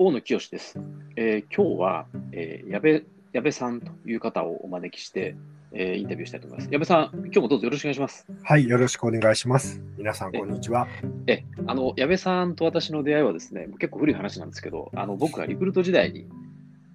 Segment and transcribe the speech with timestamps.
[0.00, 0.78] 大野清です。
[1.16, 5.34] えー、今日は、えー、矢部矢部さんという方をお招きして、
[5.72, 6.68] えー、インタビューしたいと思います。
[6.70, 8.24] 矢部さん、今日もどうぞよろしくお願いします。
[8.44, 9.82] はい、よろしくお願いします。
[9.96, 10.86] 皆さん、こんにちは。
[11.26, 16.28] え、あの、矢部さんと私の出会いはですね、結構古い話なんですけど、あの僕がリクルート時代に、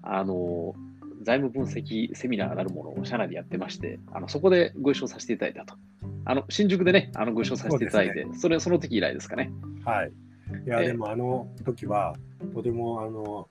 [0.01, 0.73] あの、
[1.23, 5.75] 財務分析セミナーなるものを社内でやってまして、あのそこでご一緒させていただいたと。
[6.23, 9.51] あの新宿でね、あのご一緒させていただいて、そ、ね,、それその時以来ですかね。
[9.83, 10.11] はい。
[10.65, 12.15] いや、でもあの時は、
[12.53, 13.47] とてもあの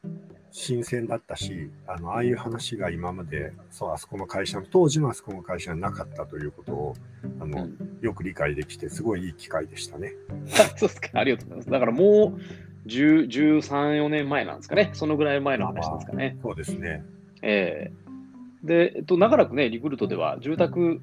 [0.51, 6.95] 新鮮だったし、あのああいう話が今までそうあそこの会社の、当時のあそこの会社になかったということを
[7.41, 10.13] あの、うん、よく理解できて、すごいいい機会でしたね。
[10.77, 11.71] そうですか、ありがとうございます。
[11.71, 13.29] だからもう13、
[14.05, 16.37] 4年前なんですかね、そのぐらい前の話ですかね。
[16.43, 17.03] そうですね。
[17.41, 21.01] えー、で、えっと、長らくね、リクルートでは住宅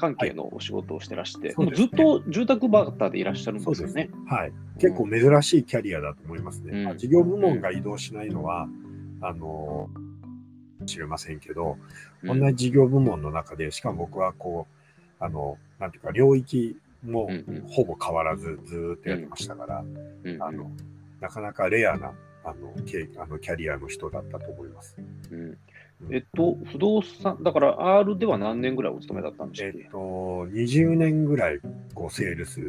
[0.00, 4.10] 関係のお仕事をしてらして、はいね、ずっと住宅バーターでいらっしゃるんですよね。
[4.26, 6.84] はい、結構珍しいキャリアだと思いますね。
[6.84, 9.88] うん、事業部門が移動しないのは、うん、あの
[10.86, 11.76] 知れませんけど、
[12.24, 17.28] 同じ事業部門の中で、しかも僕はこう、あの、なんていうか、領域も
[17.68, 19.84] ほぼ変わらずずっとやってましたから、
[20.40, 20.70] あの
[21.20, 22.12] なかなかレアな
[22.44, 22.72] あの
[23.22, 24.96] あのキャリアの人だったと思います。
[25.30, 25.58] うん
[26.10, 31.60] えっと、不動産、だから R では何年ぐらいお勤めだったんですかえっと、20年ぐらい
[31.94, 32.60] こうセールス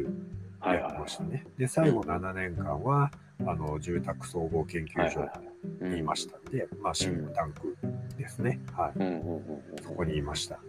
[0.64, 1.44] やってましたね。
[1.56, 3.10] で、最後7年間は、
[3.44, 5.28] あの住宅総合研究所
[5.80, 7.76] にいましたんで、まあ、シンクタンク
[8.16, 8.60] ですね。
[8.72, 9.82] はい。
[9.82, 10.56] そこにいました。
[10.56, 10.60] は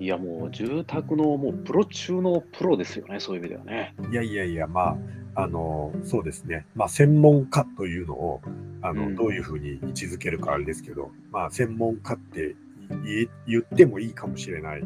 [0.00, 3.94] い、いや、もう住宅のもうプロ中のプロですよね、そういう意味ではね。
[4.10, 4.96] いやいやいや、ま
[5.34, 6.66] あ、あの、そうですね。
[6.74, 8.40] まあ、専門家というのを、
[8.82, 12.56] あの、うん、どういうふうに位置づけるかあれですけど、まあ、専門家って
[13.46, 14.82] 言ってもいいかもしれない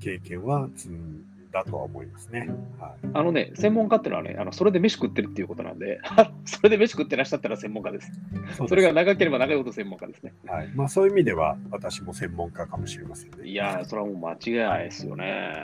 [0.00, 2.50] 経験は積んだとは思いますね。
[2.80, 6.00] はい、あのね、専門家っていうのはね、あのそれで飯食ってるっていうことなんで、
[6.44, 8.12] それで飯食ってらっしゃったら専門家です。
[8.56, 10.34] そそれが長ければ長いほど専門家ですね。
[10.46, 13.48] はいまあ、そういう意味では、私も専門家かもしれませんね。
[13.48, 15.54] いやそれはもう間違いないですよね。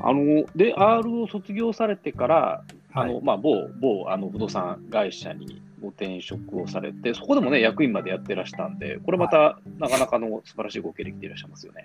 [0.00, 11.84] あので、R を卒業されてから、あのまあ、某某あの不動産会社にご転職をされて、そこでもね、役員までやってらしたんで、これまた、なかなかの素晴らしいご経歴でいらっしゃいますよね。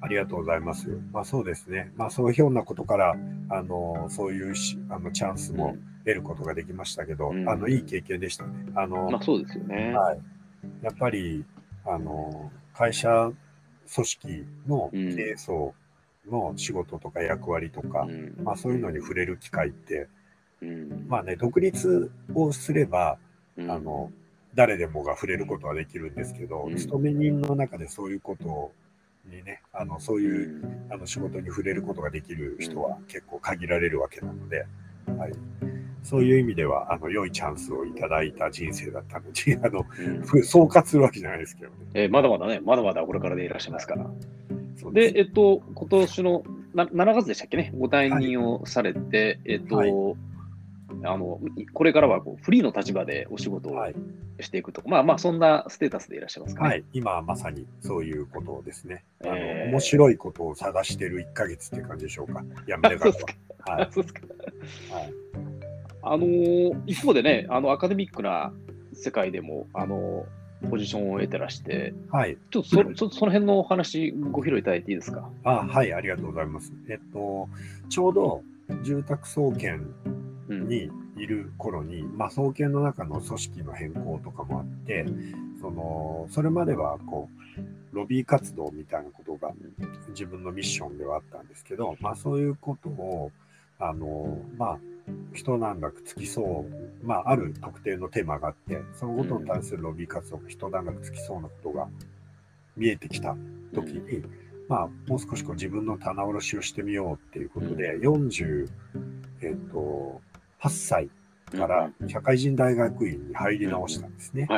[0.00, 0.88] ありがとうございます。
[1.12, 1.92] まあ、そうですね。
[1.96, 3.16] まあ、そういうようなことから、
[3.52, 8.52] あのそういうしあのチャンスも得ることができましたけど、うん、あのいい経験でしたね。
[8.76, 9.92] あのまあ、そうですよね。
[9.92, 10.20] はい、
[10.82, 11.44] やっぱり
[11.84, 13.32] あの会社
[13.92, 14.98] 組織の経
[15.32, 15.74] 営層
[16.30, 20.06] の仕事とか役割とか、うん、まあ、そういうのに触れる機会って、
[20.62, 23.18] うん、まあね、独立をすれば、
[23.68, 24.10] あの
[24.54, 28.72] 誰でもが触れることはできるんですけど、勤め人の中でそういうこと
[29.28, 34.66] にね、あのそういうあの仕事に触れることができる人は結構限られるわけなので、
[35.18, 35.32] はい、
[36.02, 39.86] そういう意味ではあの良いチャンスをいただいた人生だったので、 あの、
[40.34, 44.10] うん、総括するわけじゃないですけどね、えー、まだまだね、まだまだこれからでいらっしゃいますから。
[44.92, 46.42] で、えっと、今年の
[46.74, 49.92] な7月でしたっけね、ご退任をされて、はい、えっと、はい
[51.04, 51.40] あの
[51.72, 53.74] これからはこうフリーの立場でお仕事を
[54.40, 56.68] していくと、はい、まあまあそんなステータスでいらっしゃいますかね。
[56.68, 59.04] はい、今まさにそういうことですね。
[59.22, 62.42] あの、えー、面白いことを探している1か月って感じでしょうか。
[62.66, 63.76] やめてからは。
[63.76, 64.20] はい、そうですか。
[64.94, 65.12] はい、
[66.02, 68.52] あのー、一方でね、あのアカデミックな
[68.92, 75.30] 世界でも、あのー、ポジションを得てらして、はい、ちょっとそちょっとその辺のお話、ご披露いただいていいですか？
[75.44, 76.72] あはい、ありがとうございます。
[76.88, 77.48] えっと、
[77.88, 78.42] ちょうど
[78.82, 79.86] 住宅総研
[80.50, 85.06] にいる頃に、まあ、総研の中の組織の変更とかもあって、
[85.60, 89.52] そのそれまではこうロビー活動みたいなことが
[90.10, 93.30] 自分のミッションではあったんですけど、まあ、そういうことを
[93.78, 94.78] あの、まあ、
[95.34, 96.66] 一段落つきそ
[97.02, 101.88] う、まあ、ある特定のテーマがあって、そのことに対するロビー活動が一段落つきそうなことが
[102.76, 103.36] 見えてきた
[103.74, 104.22] 時に、
[104.68, 108.68] まあ、もう少しこう自分の棚卸しをしてみようっていうことで、40、
[109.42, 110.20] えっ、ー、と、
[110.62, 111.10] 8歳
[111.56, 114.48] から社会人大学院に入り直したんですね。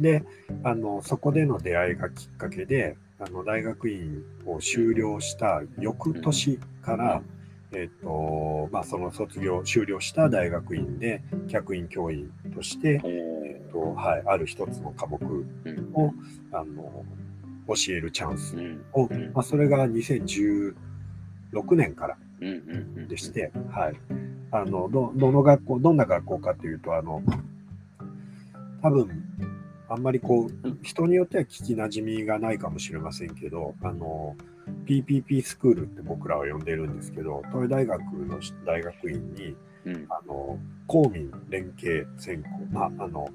[0.00, 0.24] で
[0.62, 7.22] あのそこでの出会いがきっかけであの大学院を修了した翌年から、
[7.72, 15.22] えっとまあ、その卒業修了した大学院で客員教員として、えっとはい、ある一つの科目
[15.94, 16.12] を
[16.52, 17.04] あの
[17.68, 18.56] 教えるチャンス
[18.92, 20.74] を、まあ、それが2016
[21.76, 22.18] 年から
[23.08, 23.94] でして、はい、
[24.50, 27.22] あのどどの学校、どんな学校かというと、あの
[28.82, 29.10] 多分
[29.88, 34.36] あんまりこう、人によっては聞きなじみがないかもしれませんけど、あの
[34.86, 43.28] PPP スクールって僕らは呼んでるんですけど、東大大学の大学院に、うん、あの公民連携選考、まあ、あの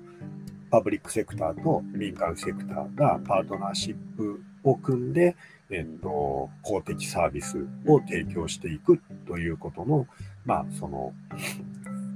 [0.71, 5.35] パブリックセクターと民間セクターがパートナーシップを組んで、
[5.71, 10.07] えっと、公的サービスを提供していくということの、
[10.45, 11.13] まあ、その、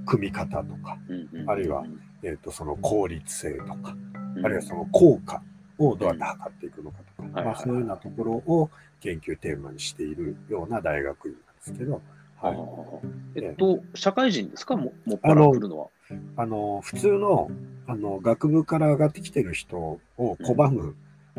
[0.06, 0.98] 組み方とか、
[1.48, 1.86] あるいは、
[2.24, 3.96] えっと、その効率性とか、
[4.44, 5.42] あるいはその効果
[5.78, 8.70] をどうやって測っていくのかとか、まあ、そういうようなところを
[9.00, 12.02] 研究テーマにしているような大学院なんですけど、
[12.42, 13.40] はい。
[13.40, 14.76] えっと、社会人ですか？
[14.76, 15.88] も、もっぱら来るのは。
[16.36, 17.50] あの、普通の、
[17.88, 20.96] あの、学部から上がってきてる人を拒む、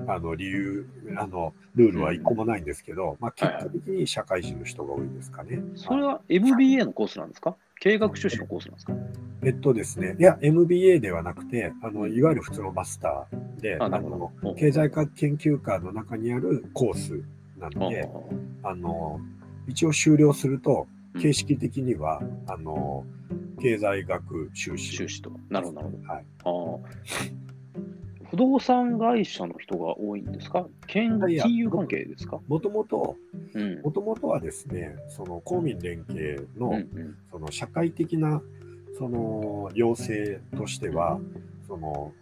[0.06, 0.86] あの、理由、
[1.16, 5.60] あの、ルールは一個もないんですけど、まあ、結果的に社会人の人が多いですかね。
[5.74, 7.56] それは MBA のコースなんですか？
[7.80, 8.92] 経営学修士のコースなんですか？
[9.44, 17.22] えっとですね、いや、MBA ではなくて、あのいわゆる普通のマスターで、あの経済学研究科の中にあるコース
[17.58, 18.08] なんで、
[18.62, 19.20] あの
[19.66, 20.86] 一応修了すると、
[21.20, 23.04] 形式的には、うん、あの
[23.60, 24.96] 経済学修士。
[24.96, 25.30] 修士と。
[25.48, 26.12] なるほど、なるほど。
[26.12, 26.24] はい、
[26.82, 27.43] あ
[28.34, 30.66] 不動産会社の人が多いんですか？
[30.88, 32.40] 金金融関係ですか？
[32.48, 33.16] もともと、
[33.84, 38.42] もともとはですね、その公民連携の、うんうん、その社会的な
[38.98, 41.20] その要請としては、
[41.68, 42.12] その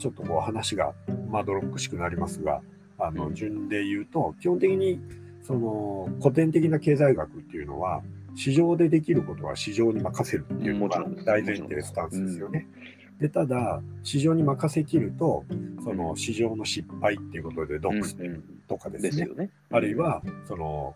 [0.00, 0.94] ちょっとこう話が
[1.30, 2.60] まどろっくしくなりますが、
[2.98, 5.00] あの順で言うと、基本的に
[5.42, 8.02] その古典的な経済学っていうのは、
[8.34, 12.66] 市場でできることは市場に任せるっていうのが大前提スタンスですよね。
[13.20, 15.44] で、ただ、市場に任せきると、
[15.82, 18.16] その市場の失敗っていうことで、ドックス
[18.68, 20.94] とかですね、うんうん、あるいは、その、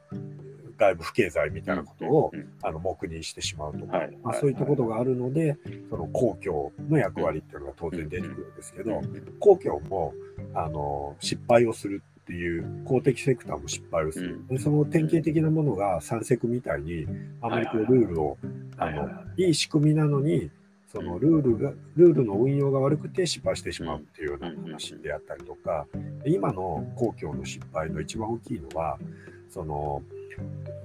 [0.82, 2.32] 外部不経済みたいなことを、
[2.62, 5.56] あの黙認してしまうとか、まあ、そういったことがあるので、
[5.90, 9.00] その公共の役割っていうのが当然出てくるんですけど、
[9.38, 10.14] 公共も
[10.54, 14.40] あの失敗をするっていう公的セクターも失敗をする。
[14.48, 17.06] でその典型的なものが三セクみたいに、
[17.40, 18.38] あまりこうルールを、
[18.76, 20.50] あの、いい仕組みなのに、
[20.92, 25.86] そのルールが、ルールの運用が悪くて失敗してしまうっていうような話であったりとか、
[26.26, 28.98] 今の公共の失敗の一番大きいのは、
[29.48, 30.02] その、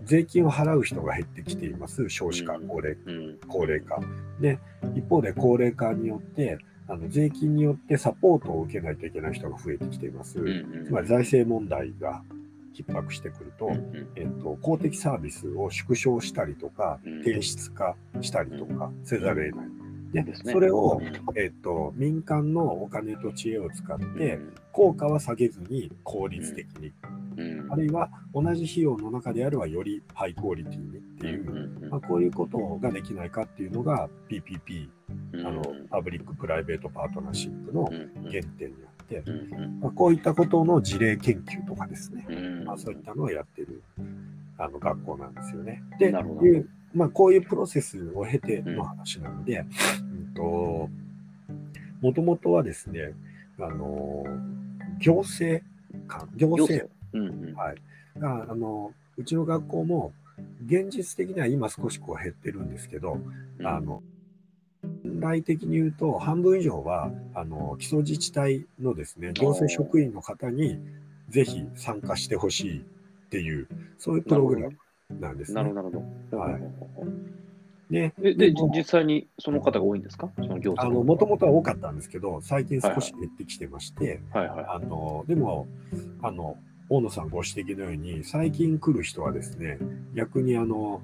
[0.06, 2.08] 税金を払う人が減ってきています。
[2.10, 2.98] 少子化、高齢、
[3.50, 4.00] 高齢化。
[4.40, 4.60] で、
[4.96, 6.58] 一方で高齢化によって、
[6.88, 10.36] あの税金によってサポートを受けないといけない人が増えてきています。
[10.86, 12.22] つまり財政問題が
[12.74, 13.72] 逼迫してくると、
[14.16, 19.87] えっと、公的サービスを縮小したりとか、提出化したりとかせざるを得ない。
[20.14, 21.02] で、それを、
[21.36, 24.40] えっと、民間のお金と知恵を使って、
[24.72, 26.94] 効果は下げずに効率的に。
[27.70, 34.90] あるいは同じ費用の中であればよりハイクオリティにっていう、まあ、こういうことができないかっていうのが PPP、
[35.46, 39.24] あのパブリック・プライベート・パートナーシップの原点にあって、
[39.80, 42.26] まあ、こういったことの事例研究とかですね、
[42.66, 43.84] まあ、そういったのをやってる
[44.58, 45.84] あの学校なんですよね。
[46.00, 46.12] で、
[46.48, 50.90] いう、まあ、こういうプロセスを経ての話なので、うんと
[52.02, 53.14] もともとはですね、
[53.60, 54.24] あの
[55.00, 55.64] 行政
[56.08, 56.90] 官、行政。
[57.14, 57.76] うんうん、はい、
[58.22, 60.12] あのうちの学校も
[60.66, 63.20] 現実的には今少しこう減ってるんですけど、
[63.60, 64.04] うん、あの
[65.04, 70.80] 本来的に言うと半分以上はあの基礎自治体のですね行政職員の方に
[71.30, 73.68] ぜひ参加してほしいっていう
[73.98, 74.78] そういうプログラム
[75.10, 75.64] なんですね。
[75.64, 76.38] なるほど。
[76.38, 76.62] はい。
[77.90, 80.30] で、で実際にその方が多いんですか？
[80.36, 85.68] その行政もともとは多かったんですけど、最近少し減ってきてまして、はいはい、あのでも
[86.22, 86.58] あの、
[86.90, 89.80] 大野さんご指摘のように、最近来る人はですね、
[90.14, 91.02] 逆にあの、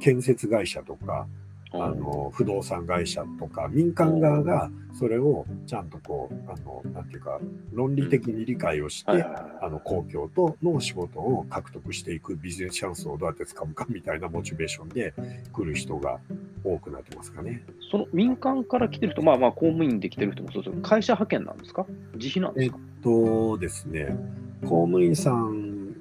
[0.00, 1.26] 建設会社とか、
[1.74, 7.38] あの不動産会社とか民間側がそれをちゃんとこうあのなんていうか
[7.72, 15.14] 論理的に理解をして、あの公共との仕事を獲得していくビジネスチャンスをどうやって掴むかみたいなモチベーションで
[15.52, 16.18] 来る人が
[16.62, 17.64] 多くなってますかね。
[17.90, 21.86] その民間から来てる人、まあまあ公務員で来てる人もそうです会社派遣なんですか？
[22.14, 22.76] 自費なんですか？
[22.78, 24.16] えっとですね、
[24.62, 25.94] 公務員さん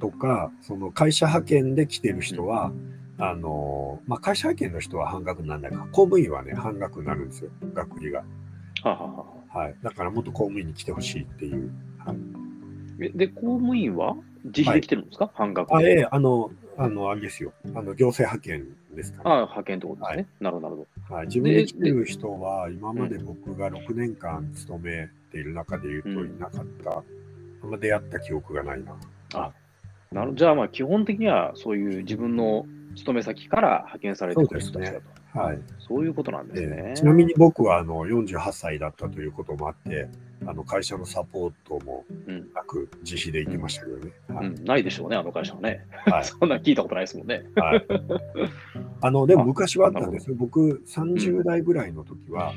[0.00, 2.72] とか、その会社派遣で来てる人は、
[3.18, 8.24] あの、まあ、会社派遣の人は半額にならないか、公務員はね、半額になるんですよ、学費が。
[8.82, 9.74] はははい。
[9.82, 11.70] だからもっと公務員に来てほしいっていう。
[11.98, 14.16] はい、で、公務員は？
[14.44, 17.52] 自費で来てるんですか、はい、半額あ、ええあの、あの、あれですよ。
[17.74, 19.22] あの、行政派遣ですかね。
[19.24, 20.16] あ派遣ってことですね。
[20.16, 21.14] はい、なるほど、なるほど。
[21.14, 21.26] はい。
[21.26, 27.02] 自分で来てる人は、今まで僕が6年間勤めている中で言うといなかった。
[27.62, 28.94] あんま出会った記憶がないな。
[29.34, 29.52] あ、
[30.12, 32.64] なるじゃあ、まあ、基本的にはそういう自分の
[32.98, 35.38] 勤め先から派遣されてくる人たちだと。
[35.38, 35.58] はい。
[35.78, 36.76] そういうことなんですね。
[36.88, 40.08] えー、ちなみに僕はあの48歳だったということもあって、
[40.46, 42.04] あの会社のサポートも
[42.54, 44.12] なく自費で行きましたけどね。
[44.64, 45.86] ないでしょうね、あの会社はね。
[46.06, 47.44] はい、 そんな聞いたことないですもんね。
[47.56, 47.86] はい
[49.00, 50.36] あの、でも昔はあったんですよ。
[50.36, 52.52] 僕、30代ぐらいの時は、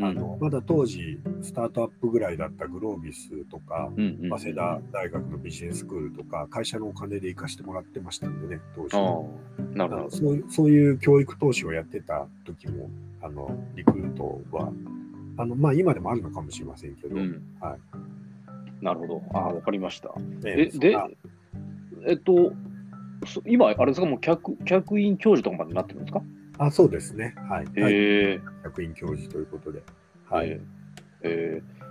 [0.00, 8.96] あのまだ当時、スタートアップぐらいだったグロービスとか、早稲田大学のビジネススクールとか、会社のお金で行かしてもらってましたんでね、当時。
[9.76, 10.10] なるほど。
[10.10, 12.90] そうそういう教育投資をやってた時も、
[13.22, 14.72] あのリクルートは、
[15.36, 20.12] あのまあ、今でもあるのかもしれませんけど、うん、はい、なるほど、あわかりました。
[20.44, 20.96] えで、
[22.06, 22.52] えっと、
[23.46, 26.20] 今、あれですか、もう客客員教授とかまでなってるんですか？
[26.58, 27.34] あそうですね。
[27.48, 27.66] はい。
[27.76, 29.82] えー、客員教授ということで。
[30.28, 30.60] はい。
[31.22, 31.84] えー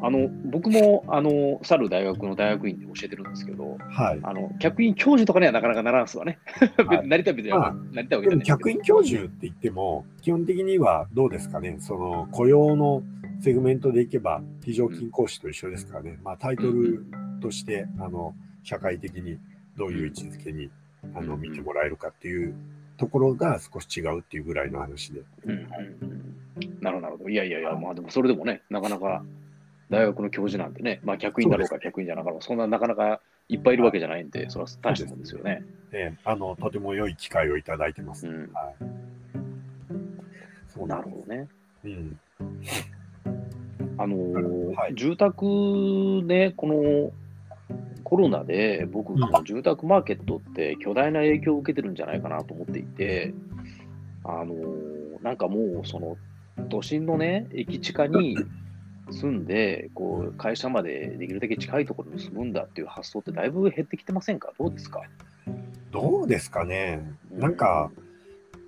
[0.00, 6.38] あの僕もあの去る大学の大学院で教えてるんですけど、はい、あの客員教授とかにはなかなかならんすわね。
[6.86, 13.02] はい、 なりたい別に、まあ、なりたいわけじゃない客員教授って言っても、基本的にはどうですかね、その雇用の
[13.40, 17.04] セグメントでいけば、非常勤講師と一緒ですからね、うん、まあ、タイトル
[17.40, 19.38] として、あの社会的に
[19.76, 20.70] どういう位置づけに
[21.14, 22.54] あの見てもらえるかっていう
[22.98, 25.22] ところが少し違うっていうぐらいの話で。
[25.46, 26.38] うんうん
[26.80, 27.28] なるほど。
[27.28, 29.22] いやいやいや、まあでもそれでもね、なかなか
[29.90, 35.62] 大学の教授なんてね、まあ客員だろうか客員じゃなかろうそんななかなかいっぱいいるわけじゃないんで、それは大したもんですよね。
[35.92, 38.26] ねあのとても良い機会をいただいてます。
[38.26, 38.74] うん、はい、
[40.68, 41.48] そうなるほどね。
[41.84, 42.18] うん、
[43.98, 45.44] あのーはい、住宅
[46.24, 47.12] ね、この
[48.04, 53.34] コロナで僕、この住宅マーケットって巨大な影響を受けてるんじゃないかなと思っていて、
[54.24, 56.16] あのー、なんかもうその
[56.70, 58.38] 都心のね、駅地下に
[59.10, 64.52] 住んで、こう会社までできるだけ近いところに住むんだっていう発想ってだいぶ減ってきてませんか？
[64.58, 65.02] どうですか？
[65.90, 67.02] どうですかね。
[67.30, 67.90] なんか、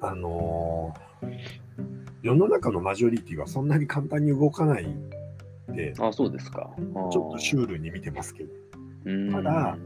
[0.00, 1.38] あのー、
[2.23, 4.87] 世の中のマジョリティはそんなに簡単に動かない
[5.69, 6.71] で、あそうですか。
[7.11, 8.50] ちょっとシュールに見てますけど。
[9.33, 9.76] ただ、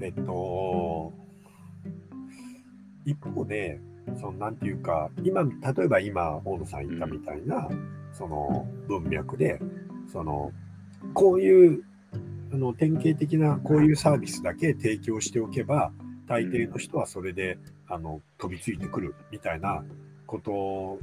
[0.00, 1.12] えっと、
[3.04, 3.80] 一方で、
[4.18, 7.68] そのなんていうか、今、例えば今、大野さん言ったみたいな、
[8.12, 9.60] その文脈で、
[10.12, 10.52] その、
[11.14, 11.84] こういう
[12.52, 15.92] あの典型的なこういうサービスだけ提供しておけば、
[16.26, 19.82] 大抵の人はそれであの飛びついてくるみたいな
[20.26, 20.98] こと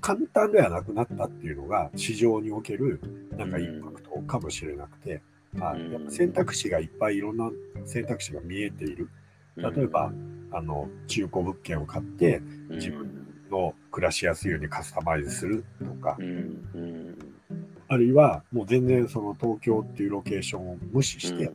[0.00, 3.00] 簡単ではなくなったっていうのが市場における
[3.36, 5.22] なんかインパクトかもしれなくて、
[5.58, 7.50] はい、やっぱ選択肢がいっぱいいろんな
[7.84, 9.08] 選択肢が見えている。
[9.56, 10.12] 例えば、
[10.52, 16.18] あの中古物件を買って自分の暮らしやすいようにカスタマイズするとか、
[17.88, 21.52] あるいはもう全然その東京っていうロケーションを無視して、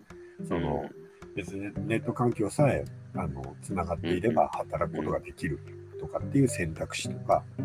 [0.47, 0.89] その
[1.35, 5.59] 別にネット環境さえあのつながっていれば働くことができる
[5.99, 7.61] とかっていう選択肢とか、あ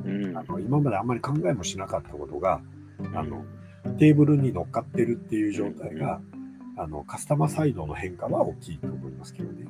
[0.53, 2.61] の今まであんまり考えもしなかったことが、
[3.15, 3.45] あの
[3.99, 6.21] テーブルに乗っかってるっていう状態が、
[6.79, 9.67] あのカスタマーサイドの変化は大きいと思いますけどね。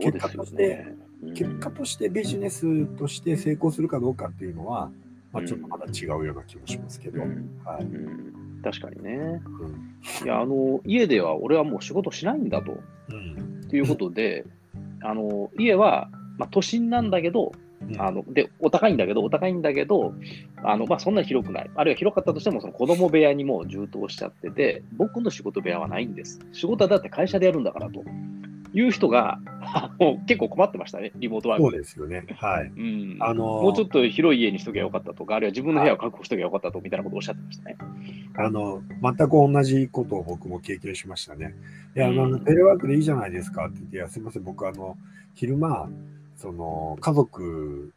[0.00, 0.86] 結果として、
[1.34, 4.90] 結果としてビジネスとして成功するかどうかっていうのは、
[5.32, 7.20] まあ、ちょっとまだ違うような気もしますけど。
[7.20, 7.30] はい、
[8.62, 9.40] 確かにね。
[10.24, 12.78] いや、あの、家では俺はもう仕事しないんだと。
[13.08, 14.46] うん、ということで、
[15.02, 17.52] あの、家は、まあ、都心なんだけど、
[17.98, 20.14] あのでお高いんだけど、お高いんだけど、
[20.62, 26.40] あのまあ、そんなに広くない、あるいは広かったとしても、その子供部屋にも充当しちゃってて、僕の仕事部屋はないんです。
[26.52, 28.02] 仕事はだって会社でやるんだからと
[28.74, 32.24] いう人が、 あの結構困ってましたね、リモートワークそうですよね。
[32.36, 32.72] はい。
[32.76, 37.76] うんあのー、もうちょっと広い家にしとけばよかったとか、あるいは自分の部屋を確保しとけばよかったとみたいなことをおっしゃってましたね。
[38.36, 41.54] あの全く同じことを僕も経験しましたね。
[41.96, 44.96] いや、あの、テレワークでいいじゃないですかって言って、いや、すみません、僕、あの、
[45.34, 45.88] 昼間、
[46.38, 47.92] その家族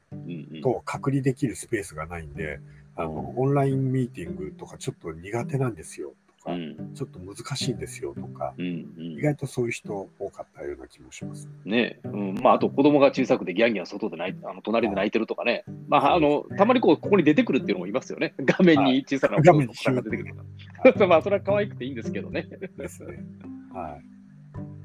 [0.63, 2.59] と隔離できるスペースがないんで、
[2.95, 8.65] あのオンラインミーティングとかちょっと苦手なんですよとか、うん、ちょっと難しいんですよとか、うん
[8.97, 11.47] うん、意外とそういう人多かったような気もします。
[11.65, 11.99] ね。
[12.03, 20.35] うん、まあ、あと子供が小さくてギャンギャン外で泣いあの隣で泣いてるとかね、まあ、あのたまにこうここに出てくるっていうのもいますよね、 画面に小さな画面にが出てくる。
[21.07, 22.47] まあ、それは可愛くていいんですけどね。
[22.75, 23.23] ですね。
[23.71, 24.21] はい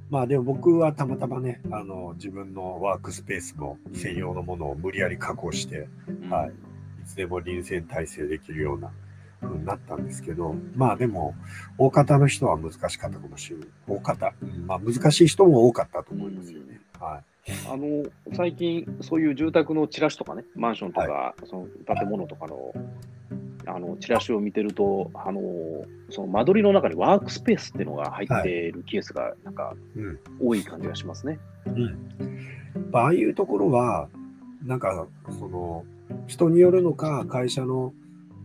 [0.08, 5.88] まあでも僕はたまたまね、あの自分のワークスペースの専用のものを無理やり確保して、
[6.30, 6.50] はい、
[7.02, 8.92] いつでも臨戦態勢できるような
[9.40, 11.34] 風になったんですけど、まあでも、
[11.78, 13.68] 大方の人は難しかったかもしれない。
[13.88, 14.32] 大方、
[14.66, 16.80] まあ難しい人も多かったと思いますよね。
[17.00, 17.52] はい。
[17.68, 22.72] あの最近、そういう住宅のチラシとかね、マンションとか、はい、その建物とかの
[23.66, 25.40] あのチラシを見てると、あの
[26.10, 29.74] その間取りの中にワークスペースっていうのが入っているケースが、なんか、
[30.40, 31.38] 多い感じがしますね。
[31.66, 34.08] うん、ああいうところは、
[34.64, 35.06] なんか、
[35.38, 35.84] その、
[36.26, 37.92] 人によるのか、会社の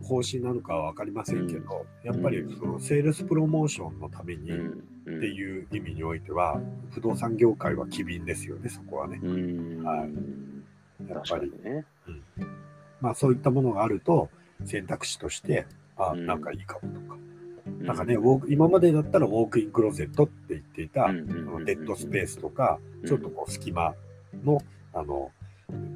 [0.02, 6.60] 方針なのかは分かりませんけど、うん、やっぱりそのセールスプロモーションのためにっていう意味においては、
[6.90, 9.20] 不動産業界は機敏ですよね、そこはね。
[9.84, 11.08] はい。
[11.08, 11.52] やっぱり。
[11.62, 11.84] ね。
[12.08, 12.22] うん。
[13.00, 14.28] まあそういったものがあると
[14.64, 15.66] 選択肢として、
[15.96, 16.26] あ、うん。
[16.26, 17.16] なんかいいかもとか。
[17.66, 23.08] うん、なんかね、ウォーク今までだったらウォークインクローゼットって言っていた、うんデッドスペースとか、うん。
[23.08, 23.94] ちょっとこう隙間
[24.44, 24.60] の、
[24.92, 25.30] あの、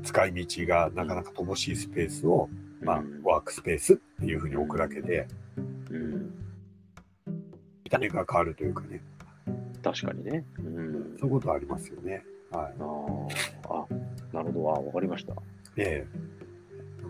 [0.03, 2.49] 使い道がなかなか乏しいスペースを、
[2.83, 5.27] まあうん、ワークスペースっていうふうに置くだけで、
[5.91, 6.35] うん、
[7.85, 9.03] 見た目が変わるというかね、
[9.83, 10.45] 確かにね。
[10.59, 11.17] うん。
[11.19, 12.25] そういうことはありますよね。
[12.51, 12.75] はい。
[12.79, 13.27] あー。
[13.69, 13.87] あ、
[14.33, 15.35] なるほど、あわかりました。
[15.77, 16.07] ええ。
[16.11, 16.26] だ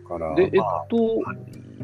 [0.09, 1.23] から、で、えっまあと、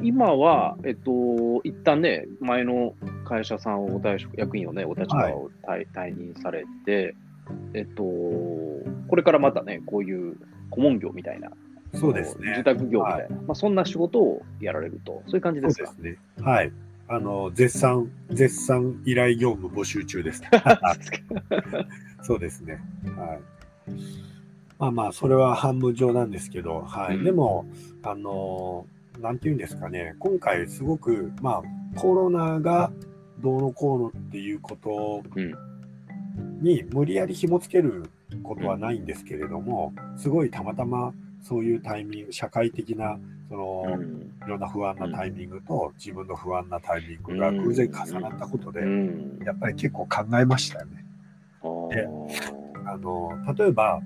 [0.03, 7.15] 今は、えっと、一旦ね、前の会社さんをご退職、役員をね、お立場を退,、退任されて、
[7.75, 8.83] えっと、こ
[9.17, 10.37] れからまたね、こういう
[10.71, 11.51] 顧問業みたいな、
[11.95, 12.55] そうですね。
[12.57, 15.87] 住宅業みたいな、まあ、そんな仕事をやられると、そういう感じですか？
[15.87, 16.45] そうですね。
[16.45, 16.73] はい。
[17.09, 20.43] あの、絶賛、絶賛依頼業務募集中です。
[22.23, 22.81] そうですね。
[23.17, 23.41] はい。
[24.83, 27.17] まあまあ、それは半分上なんですけど、はい。
[27.17, 27.25] うん。
[27.25, 27.67] でも、
[28.03, 28.85] あの、
[29.21, 32.91] なんていうんですかね、今回すごく、まあ、コロナが
[33.39, 35.55] どうのこうのっていうことうん。
[36.61, 38.11] に無理やり紐付ける
[38.43, 43.21] ことはないんですけれども、すごいたまたまそういうタイミング、社会的な、
[43.51, 44.33] その、うん。
[44.45, 49.39] いろんな不安なタイミングと自分の不安なタイミングが偶然重なったことで、うん。
[49.45, 51.05] やっぱり結構考えましたよね。
[51.63, 52.63] あー。
[52.85, 54.01] あの、例えば、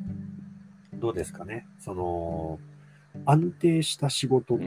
[0.96, 2.58] どうですかね、その、
[3.24, 4.58] 安定した仕事を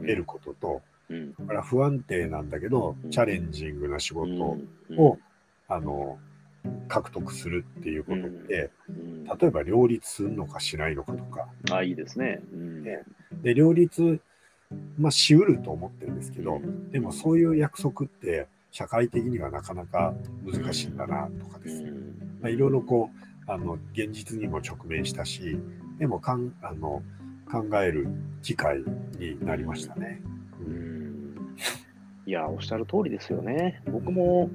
[0.00, 1.34] 得ることと、うん。
[1.34, 3.10] だから不安定なんだけどう、ん。
[3.10, 4.58] チャレンジングな仕事
[4.90, 5.18] うんを、
[5.68, 6.18] あの、
[6.88, 9.08] 獲得するっていうことって、うん
[9.40, 12.40] 例えば両立するのかしないのかとか、あ、いいですね。
[12.50, 12.82] うん。
[12.82, 13.02] ね。
[13.42, 14.20] で、両立、
[14.98, 20.14] まあ、しうると思ってるんですけど、でもそういう約束って社会的にはなかなか
[20.50, 21.90] 難しいんだなとかですね。
[22.40, 25.58] まあ、いろいろこう、あの、現実にも直面したし、
[25.98, 27.02] でもかんあの
[27.50, 28.06] 考える
[28.42, 28.84] 機会
[29.18, 30.20] になりましたね。
[30.60, 31.56] ううんん
[32.26, 33.82] いや、おっしゃる通りですよね。
[33.90, 34.50] 僕も、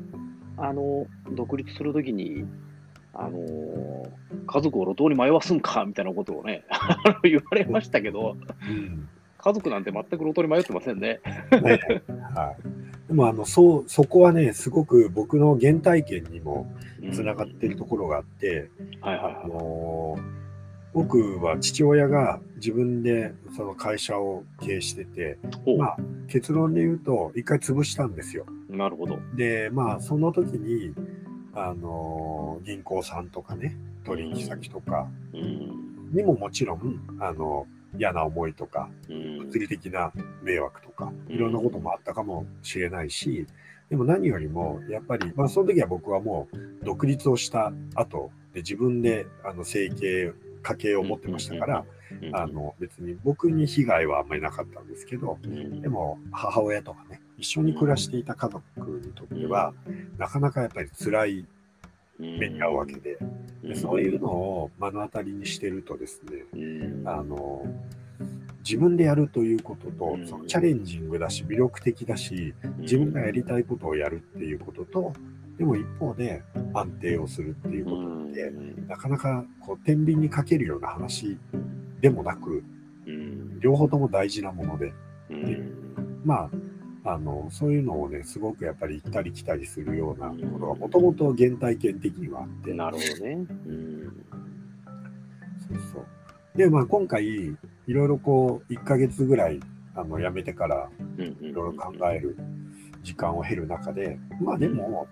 [0.57, 2.45] あの、独立するときに、
[3.15, 4.07] あの
[4.47, 6.63] 家族を路頭に迷わすんかみたいなことをね、
[7.21, 8.35] 言われましたけど、
[8.67, 9.09] うん
[9.43, 11.19] 家族なんて全く路頭に迷ってませんね。
[11.51, 11.81] ね
[12.33, 12.57] はい、
[13.13, 16.65] でもあのそうそこはね、すごく僕の原体験にも
[17.13, 18.71] つながっているところがあって、
[19.01, 19.47] はいはいあはい。
[19.49, 20.17] の
[20.93, 25.37] 僕は父親が自分でその会社を経営してて、
[25.77, 25.97] まあ、
[26.27, 28.47] 結論で言うと、一回潰したんですよ。
[28.67, 29.19] なるほど。
[29.35, 30.95] で、まあ、その時に、
[31.53, 36.11] あの銀行さんとかね、取引先とかうん。
[36.13, 39.37] にももちろん、あの嫌な思いとか、うん。
[39.45, 43.47] 物理的な迷惑とか、いろんなこともあったかもしれないし、
[43.89, 51.85] でも何よりも、やっぱり、まあ、その時は僕はもう独立をした後で自分であの生計、家計を持ってましたから、
[52.21, 52.35] うん。
[52.35, 55.81] あの別に僕に被害はあんまりなかったんですけど、うん。
[55.81, 58.63] でも母親とかね、一緒に暮らしていた家族
[59.03, 59.73] にとっては、
[60.17, 61.45] なかなかやっぱり辛い
[62.19, 63.17] 目に遭うわけで、
[63.63, 67.07] でそういうのを目の当たりにしてるとですね、うん。
[67.07, 67.65] あの
[68.67, 70.27] 自分でやるということとう、ん。
[70.27, 75.13] そのチャレンジングだし、魅力的だし、自分がやりたいことをやるっていうことと、
[75.57, 76.41] でも一方で
[76.73, 78.51] 安定をするっていうことって、
[78.87, 81.37] なかなかこう天秤にかけるような話
[82.01, 82.63] でもなく、
[83.05, 83.59] うん。
[83.59, 84.93] 両方とも大事なもので、
[85.29, 86.21] うん。
[86.23, 86.49] まあ、
[87.05, 93.31] あのそういうのをね、すごくやっぱり行ったり来たりするようなことが、もともと原体験的にはあって、なるほどね。
[93.31, 94.25] うん。
[95.67, 96.57] そうそう。
[96.57, 99.59] で、まあ、今回、いろいろこう、1ヶ月ぐらい、
[99.95, 102.37] あの、辞めてから、うんいろいろ考える
[103.03, 105.07] 時間を経る中で、まあでも、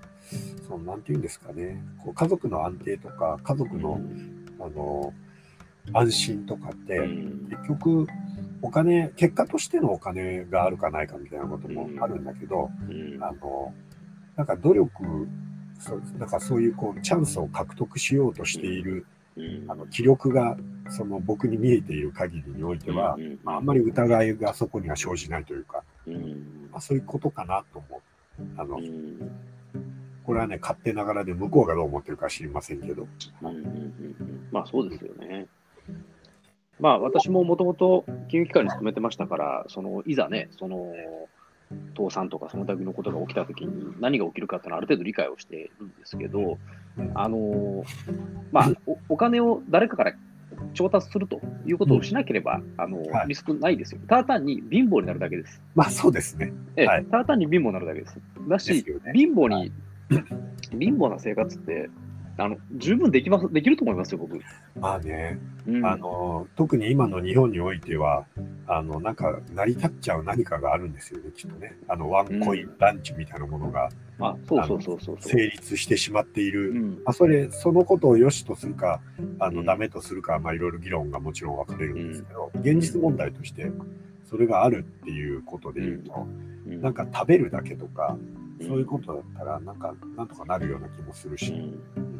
[0.67, 3.99] その、なんていうんですかね、こう家族の安定とか、家族の、
[4.59, 5.13] あの、
[5.93, 7.47] 安心とかって、うん。
[7.49, 8.07] 結局、
[8.61, 13.73] お金、結果としてのお金があるかないかみたいなこともあるんだけど、うんあの、
[14.35, 14.91] なんか努力、
[15.79, 20.57] そうなんかそういうこうチャンスを獲得しようとしている、うんあの気力が
[20.89, 28.01] その僕に見えている限りにおいては、うんまあ、あんまり疑いがそこには生じないというか、うんまあ、そういうことかなと思う。
[28.57, 29.31] あの、うん
[30.23, 33.07] これはね、勝手ながらで向こうがどう思ってるか知りませんけど。
[33.41, 33.67] うんうんうんう
[34.23, 35.47] んまあそうですよね。
[36.81, 40.91] まあ私ももともと金融機関に勤めてましたから、そのいざね、その
[41.95, 46.57] 倒産とかその類のことが起きたときに何が起きるかっていうのはある程度理解をしているんですけど、
[46.97, 47.85] うんあの
[48.51, 50.13] まあおお金を誰かから
[50.73, 54.01] 調達するということをしなければ、あのはいリスクないですよ。
[54.07, 55.61] ただ単に貧乏になるだけです。
[55.75, 56.51] まあそうですね。
[56.75, 58.19] ええはいただ単に貧乏になるだけです。
[58.47, 59.71] だし、ね貧乏に、はい
[60.77, 61.89] 貧乏な生活って、
[62.37, 64.39] あの十分できますできると思いますよ、僕。
[64.79, 68.25] まあね、うん、あの特に今の日本においては、
[68.67, 71.77] あのなんか成り立っちゃう何かがあるんですよね、きっとね。
[71.87, 73.89] あのワンコインランチみたいなものが、
[74.19, 75.17] うん、あそうそうそうそう。
[75.19, 79.01] 成立してしまっている、うん、あそれ、そのことを良しとするか、
[79.39, 83.71] あのダメとするか、まあ、いろいろ議論がもちろん分かれるんですけど、現実問題として、
[84.29, 86.27] それがあるっていうことで言うと、
[86.65, 88.17] なんか食べるだけとか、
[88.61, 91.53] そういうことだったら、なんか、なんとかなるような気もするし。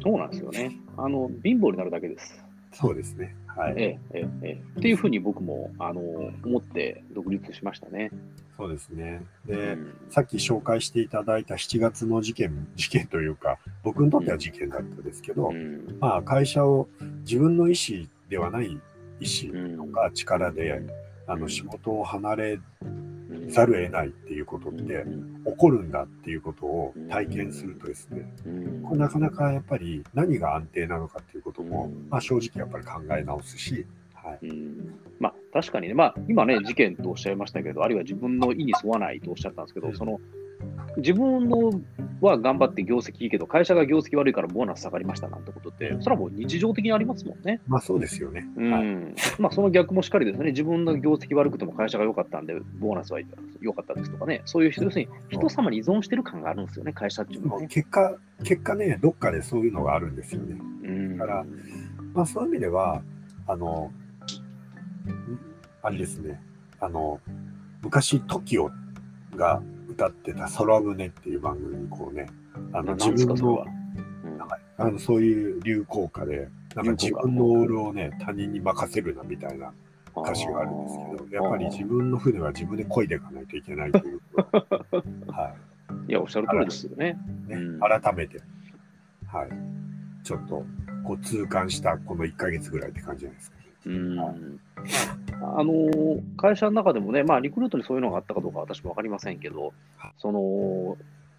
[0.04, 0.78] そうなんですよね。
[0.98, 2.44] あの、貧乏になるだけです。
[2.74, 3.36] そうですね。
[3.48, 3.74] はい。
[3.78, 6.02] ええ、ええ、っていうふうに僕も、あの、
[6.44, 8.12] 思って独立しましたね。
[8.58, 9.24] そうですね。
[9.46, 16.88] で、うん、さっき紹介していただいた7月の事件、事件というか、僕にとっては事件だったですけど、うん、まあ、会社を
[17.26, 18.80] 自分の意思ではない
[19.20, 20.90] 意思とか力で、うん、
[21.28, 22.60] あの仕事を離れ
[23.52, 25.06] ざるを得ないっていうことって
[25.46, 28.32] 起こるんだっていうことを体験するとですね、
[28.84, 34.40] これなかなかやっぱり何が安定なのかっていうことも、まあ、正直やっぱり考え直すし、はい、
[35.20, 40.20] まあ、確かにね、まあ、今ね、事件とおっしゃいましたけど、あるいは自分の意に沿わないとおっしゃったんですけど、その
[40.98, 41.72] 自分の
[42.20, 47.62] は頑張って業績いいけど、会社が業績悪いからボーナス下がりましたなんてことって、それはもう日常的にありますもんね。
[47.68, 48.46] まあそうですよね。
[48.58, 48.72] うん。
[48.72, 50.52] はい、まあその逆もしっかりですね。
[50.52, 53.20] 自分の業績悪くても会社が良かったんで、ボーナスは
[53.62, 54.42] 良かったですとかね。
[54.46, 60.58] そういう人、要するに人様に依存してる感があるんですよね、会社っていうのは、ね、結果、結果ね、どっかでそういうのがあるんですよね。
[60.84, 61.46] うん、だから、
[62.14, 63.02] まあそういう意味では、
[63.48, 63.92] あの、
[65.82, 66.40] あれですね、
[66.80, 67.20] あの、
[67.82, 68.70] 昔 TOKIO
[69.36, 72.28] が歌ってた空船っていう番組にこうね、
[72.74, 73.66] あの自分の、
[74.78, 79.72] あのそういう流行歌で、なんか自分のオールをね、他人に任せるなみたいな
[80.16, 84.22] 歌詞があるんですけど、やっぱり自分の船は自分で漕いでいかないといけないという。
[85.32, 85.54] は
[86.08, 86.12] い。
[86.12, 87.18] いや、おっしゃる通りですよね。
[87.48, 88.42] ね改めて、
[89.28, 89.50] はい。
[90.24, 90.66] ちょっと、
[91.06, 93.61] こう痛感したこの1か月ぐらいって感じじゃないですか。
[93.86, 94.60] うん。
[95.44, 99.74] あの会社の中でもね、まあ、リクルートにそういうのがあったかどうか私も分かりませんけど、
[100.18, 100.98] その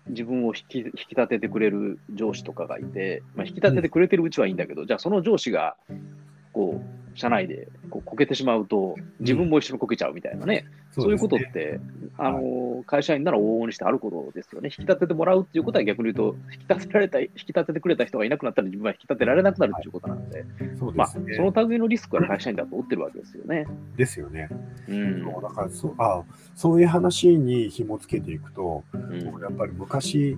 [0.09, 5.77] 自分を引き引き立ててくれる上司とかがいて、まあ、引き立ててくれてるうちはいいんだけど、じゃあその上司が
[6.53, 10.65] こう社内でこうこけてしまうと、自分も一緒にこけちゃうみたいなね、
[10.97, 11.79] うん、そういうことって、
[12.17, 14.69] あの会社員なら往々にしてあることですよね。
[14.69, 23.67] 引き立ててもらうっていうことは逆に言うと、引き立てられた引き立ててくれた人がいなくなったら自分は引き立てられなくなるっていうことなので、はいそでね、まあ、その類のリスクは会社員だと負ってるわけですよね。
[23.97, 24.49] ですよね。
[24.89, 26.23] うん、だからそあ
[26.55, 30.37] そういう話に紐付けていくと、うん、やっぱり昔、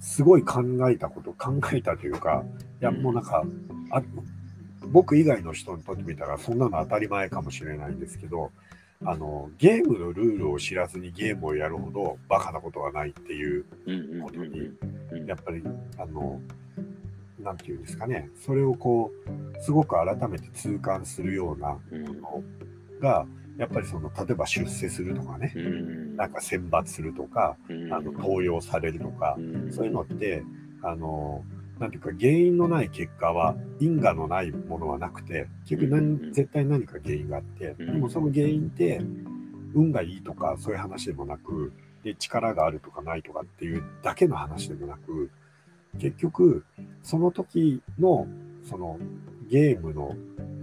[0.00, 2.44] すごい考えたこと、考えたというか、
[2.80, 3.44] いや、もうなんか、
[3.90, 4.02] あ
[4.82, 8.50] 僕以外の人にとってみたらそんなの当たり前かもしれないんですけど
[9.04, 13.64] あのゲームのルールを知らずにゲームをやるほどバカなことはないっていう
[14.22, 14.70] ことに
[15.26, 15.62] やっぱり
[15.98, 16.40] あの
[17.40, 18.30] 何て言うんですかね。
[18.44, 19.12] それをこ
[19.58, 21.80] うすごく改めて痛感するようなも
[22.14, 22.42] の
[23.00, 23.26] が
[23.58, 25.52] やっぱりその例えば出世するとかね。
[26.16, 29.36] なんか選抜するとかあの登用されるとか
[29.70, 30.42] そういうのって
[30.82, 31.55] あのな
[31.88, 39.00] んていうか原因のない結果は因果のないものはなくて結局何絶対何か原因があってでもその原因って
[39.74, 45.30] 運がいいとかそういう話でもなくで力があるとかないとかっていうだけの話でもなく
[45.98, 46.64] 結局
[47.02, 48.26] その時の
[48.64, 48.98] その
[49.48, 50.16] ゲームの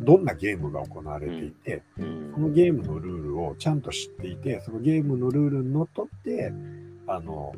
[0.04, 6.52] どんなゲームが行われていて、そのゲームのルールをちゃんと知っていて、そのゲームのルールにのっとって、
[7.08, 7.54] あの、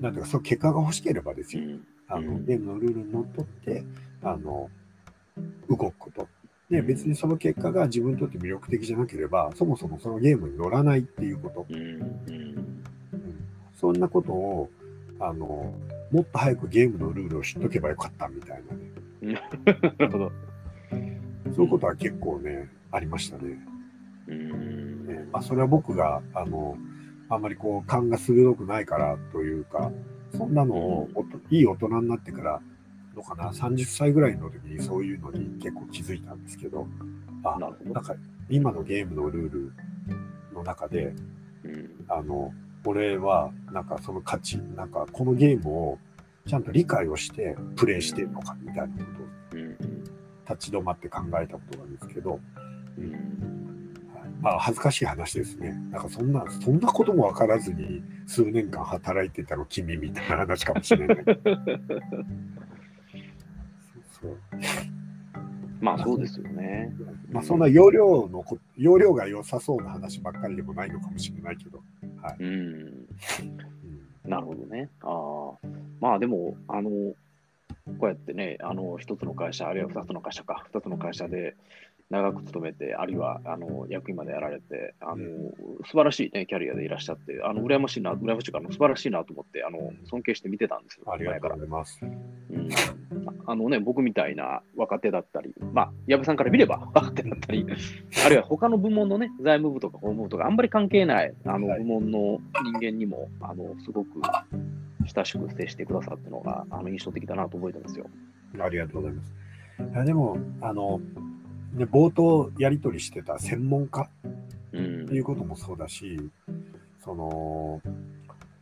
[0.00, 1.62] なんていうか、その結果が欲しければですよ。
[2.08, 3.82] あの、ゲームのルールにのっとって、
[4.22, 4.70] あの、
[5.68, 6.28] 動くこと。
[6.70, 11.66] で、別にその結果が自分にとって魅力的じゃなければ、そもそもそのゲームに乗らないっていうこと。
[11.68, 12.84] うん、
[13.74, 14.70] そんなことを、
[15.20, 15.72] あの、
[16.10, 19.40] もっと早くゲームのルールを知っとけばよかったみたいなね。
[19.64, 20.32] なるほど。
[21.54, 23.58] そういうことは結構ね、ありましたね。
[24.28, 26.76] うんねまあ、それは僕が、あの、
[27.28, 29.90] あんまりこう、勘が鋭くないからというか、
[30.36, 31.08] そんなのを
[31.50, 32.60] いい大人になってから、
[33.14, 36.86] のかな、30歳ぐらいの時にそういうのに結構気づいたんですけど、
[37.44, 38.14] あ、ななんか
[38.48, 39.72] 今のゲームのルール
[40.54, 41.14] の中で、
[41.64, 42.52] うん、あの、
[42.84, 45.98] 俺はなんかその価値、なんかこのゲームを
[46.46, 48.90] ちゃんと理解をしてプレイしてるのかみたいなこ
[49.50, 49.60] とを
[50.54, 52.38] 立ち止まって考えたことなんですけど、
[52.98, 53.55] うん
[54.40, 55.72] まあ、恥ずかしい話ですね。
[55.90, 61.16] なんかそんな、そんなことも分からずに数年間働いてたの君みたいな話かもしれない。
[61.24, 61.36] そう
[64.20, 64.36] そう
[65.80, 66.92] まあそうですよね。
[67.30, 71.82] まあそんな容量のこ、容量が良さそうな話ばっかりでもないのかもしれないけど。
[72.22, 72.36] はい。
[72.40, 73.06] うん。
[74.24, 74.88] なるほどね。
[75.02, 75.68] ああ。
[76.00, 77.14] まあでも、あの、こ
[78.02, 81.54] うやってね、あの一つの会社、あるいは二つの会社か、二つの会社で
[82.08, 85.26] 長く勤めて、あるいはあの役員までやられて、あの
[85.84, 92.00] 素晴らしい、ね、キャリアでいらっしゃって、あの羨ましいな、羨ましいか、素晴らしいなと思って、あの尊敬して見てたんですよ、ありがとうございます。
[92.02, 92.68] うん。
[93.48, 97.66] あのね、僕みたいな若手だったり、まあ、矢部さんから見れば 若手だったり、
[98.24, 104.20] あるいは他の部門のね、財務部とか法務部とか、あんまり関係ないあの部門の人間にも、あのすごく
[105.12, 108.06] 親しく接してくださったのがあの印象的だなと覚えてますよ。
[108.60, 109.34] ありがとうございます。
[109.78, 111.00] いやでもあの、
[111.76, 114.08] ね、冒頭やり取りしてた専門家
[114.70, 116.64] っていうこともそうだし、うん、
[117.04, 117.80] その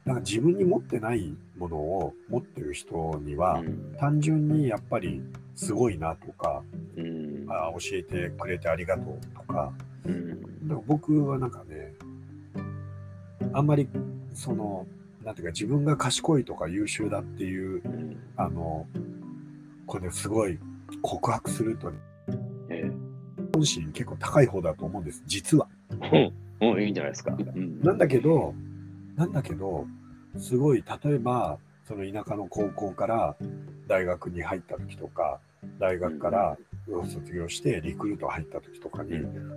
[0.05, 5.22] なんか自分に持ってないものを持ってる人には、うん、単純にやっぱり
[5.55, 6.62] すごいなとか、
[6.96, 9.72] うん、あ教えてくれてありがとうとか、
[10.05, 11.94] うん、か僕はなんかね
[13.53, 13.88] あんまり
[14.35, 14.87] その
[15.24, 18.87] なんていうか自分が賢いとか優秀だっていう、うん、あの
[19.87, 20.59] これすごい
[21.00, 22.13] 告白すると、ええ、
[23.54, 25.22] 本心結構高い方だと思うんです。
[25.26, 25.68] 実は。
[26.60, 27.36] うん、いいんじゃないですか。
[27.38, 28.54] うん、なんだけど
[29.16, 29.86] なんだけど
[30.38, 33.36] すごい例えばその田舎の高校から
[33.86, 35.38] 大学に入った時とか
[35.78, 39.12] 大学から卒業してリクルート入った時とかに、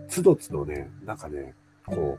[0.07, 1.53] つどつどねなんかね
[1.85, 2.17] こ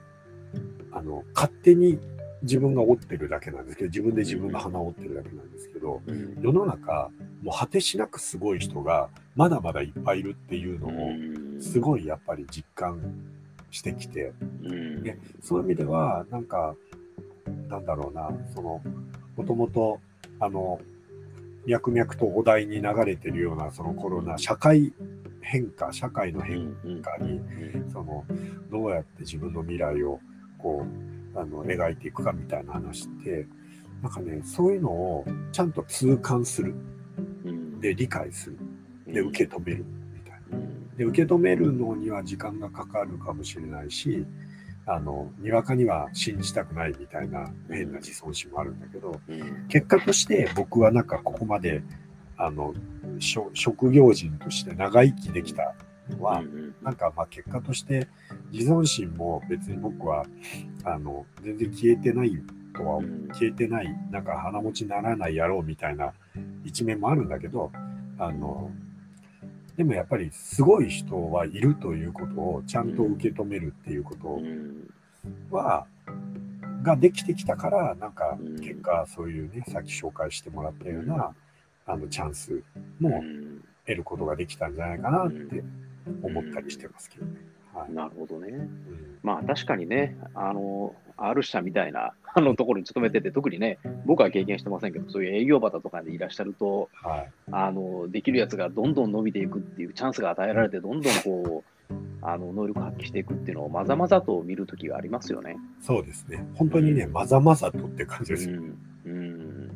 [0.55, 0.59] う
[0.93, 1.99] あの勝手に
[2.43, 7.11] 自分が折ってるだけなんですけど、自分で自分の鼻を折ってるだけなんですけど、うん、世の中、
[7.43, 9.09] もう果てしなくすごい人が
[9.39, 13.01] まだまだいっぱいいるっていうのを、すごいやっぱり実感
[13.71, 14.33] してきて、
[14.65, 16.75] うん、でそういう意味では、なんか、
[17.69, 18.83] なんだろうな、その、
[19.37, 20.01] もともと、
[20.41, 20.81] あの、
[21.67, 24.93] 脈々とお題に流れてるような、そのコロナ、社会
[25.41, 27.41] 変化、社会の変化に、
[27.93, 28.25] その、
[28.73, 30.19] どうやって自分の未来を、
[30.59, 33.47] こう、あの描いていくかみたいな話って
[34.03, 36.75] なんかねそういうのをちゃんと痛感する。
[37.81, 38.59] で理解する
[39.13, 40.59] で受け止めるみたいな。
[40.97, 44.27] で受け止めるのには時間がかかるかもしれないし
[44.87, 49.21] あのにわかには信じたくないみたいな変な自尊心もあるんだけど
[49.69, 51.83] 結果として僕はなんかここまで
[52.39, 52.75] あの
[53.53, 55.75] 職業人として長生きできた
[56.11, 56.43] のは、
[56.83, 58.09] なんかまあ結果として
[58.51, 60.25] 自尊心も別に僕は
[60.85, 62.33] あの全然消えてない
[62.75, 63.01] とは、
[63.33, 66.13] 消えてないなんか鼻持ちならない野郎みたいな
[66.65, 67.73] 一面もあるんだけど
[68.19, 68.71] あの
[69.79, 75.87] でもやっぱりすごい人はいるということをちゃんと受け止めるっていうことは、
[76.83, 81.33] ができてきたからなんか結果そういうねさっき紹介してもらったような
[81.87, 82.61] あのチャンス
[82.99, 83.23] も
[83.87, 85.63] 得ることができたんじゃないかなって
[86.25, 87.37] 思ったりしてますけどね。
[87.79, 88.49] はい、なるほどね。
[88.49, 105.57] うん、まあ確かにね、あの、R 社みたいな あのところに勤めてて、特にね、僕は経験してませんけど、そういう営業バタとかでいらっしゃると、はい、あのできるやつがどんどん伸びていくっていうチャンスが与えられて、どんどんこう、あの能力発揮していくっていうのをまざまざと見るときがありますよね。
[105.81, 106.45] そうですね。
[106.55, 108.51] 本当にね、まざまざとって感じです。
[108.51, 108.69] よ、ね、
[109.07, 109.71] うん、うん。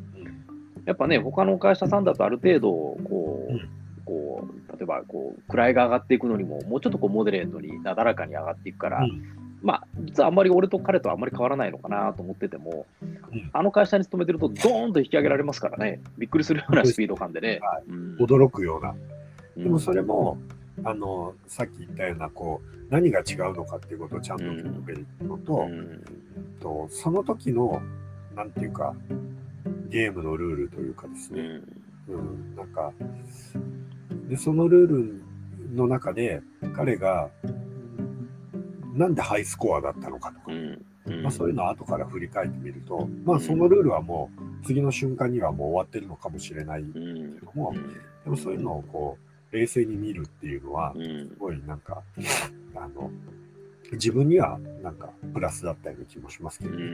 [0.85, 3.69] やっぱね、他の会社さんだとある程度、こう、うん
[4.05, 9.23] こう、例えばこう、位が上がっていくのにも、もうちょっとこうモデレートになだらかに上がっていくから、うん、
[9.61, 17.59] まあ、実はあんまり俺と彼とはあんまり変わらないのかなと思ってても、うん、あの会社に勤めてると、ドーンと引き上げられますからね、びっくりするようなスピード感でね。
[18.19, 18.95] 驚くような。
[19.55, 20.37] でもそれも、
[20.83, 25.67] あのさっき言ったようなこう何が違うのかっていうことをちゃんと受けるのと,、
[26.59, 27.81] とその時の
[28.35, 28.95] なんていうか
[29.89, 31.61] ゲームのルールというかですね、
[32.09, 32.91] うん、なんか
[34.29, 36.41] で、そのルールの中で
[36.75, 37.29] 彼が
[38.93, 40.51] なんでハイスコアだったのかとか、
[41.21, 46.83] まあ、そういうのを後から振り返ってみると、まあ、そのルールはもう次の瞬間にはもう終わってるのかもしれない。
[46.83, 46.89] け
[47.45, 47.73] ども、
[48.23, 49.17] でもそういうのをこ
[49.51, 52.01] う冷静に見るっていうのはすごいなんか、
[52.75, 53.09] あの
[53.91, 56.85] 自分にはなんかプラスだったような気もしますけど、ね、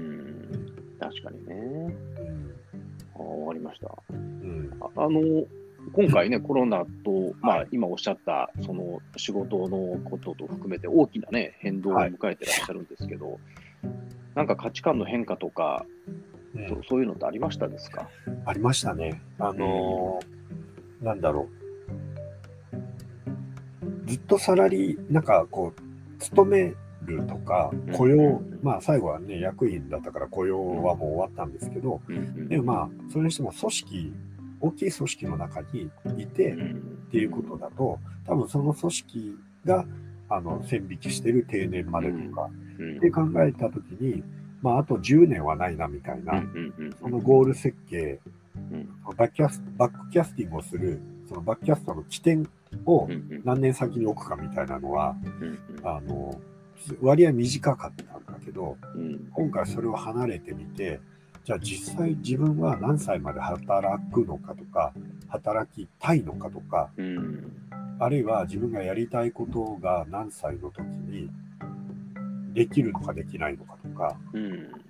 [0.99, 1.53] 確かにね。
[1.55, 2.53] うん、
[3.15, 3.91] あ終わりました。
[4.09, 5.45] うん、ああの
[5.93, 13.39] 今回ね、コロナと、まあ、今おっしゃった、その仕事のことと含めて大きなね、変動を迎えてらっしゃるんですけど、はい、
[14.35, 15.85] なんか価値観の変化とか、
[16.55, 18.07] うん、そそういうのってありましたですか？
[18.45, 19.21] ありましたね。
[19.39, 21.47] あのー、なんだろ
[22.75, 24.09] う。
[24.09, 25.81] ずっとサラリー、なんかこう、
[26.19, 26.73] 勤め
[27.05, 32.01] るとか、雇用、まあ最後はね、役員だったから雇用はもう終わったんですけど、
[32.47, 34.13] でもまあ、それにしても組織
[34.61, 39.85] 大きい組織の中にいてっていうことだと、多分その組織が
[40.29, 42.49] あの線引きしてる定年までとか、
[42.97, 44.23] って考えたときに、
[44.61, 46.43] まあ、あと10年はないなみたいな、
[46.99, 48.19] そのゴール設計
[49.17, 52.47] バックキャスバックキャスティングをする、そのバックキャストの起点
[52.85, 53.07] を
[53.43, 55.15] 何年先に置くかみたいなのは、
[55.83, 56.39] あの
[57.01, 58.77] 割合短かったんだけど、
[59.31, 60.99] 今回それを離れてみて、
[61.49, 64.93] じゃあ実際自分は何歳まで働くのかとか、
[65.29, 66.91] 働きたいのかとか、
[67.97, 71.27] あるいは自分がやりたいことが何歳の時に
[72.53, 74.15] できるのかできないのかとか、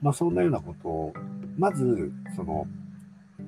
[0.01, 1.13] まあそんなようなことを、
[1.57, 2.67] まず、その、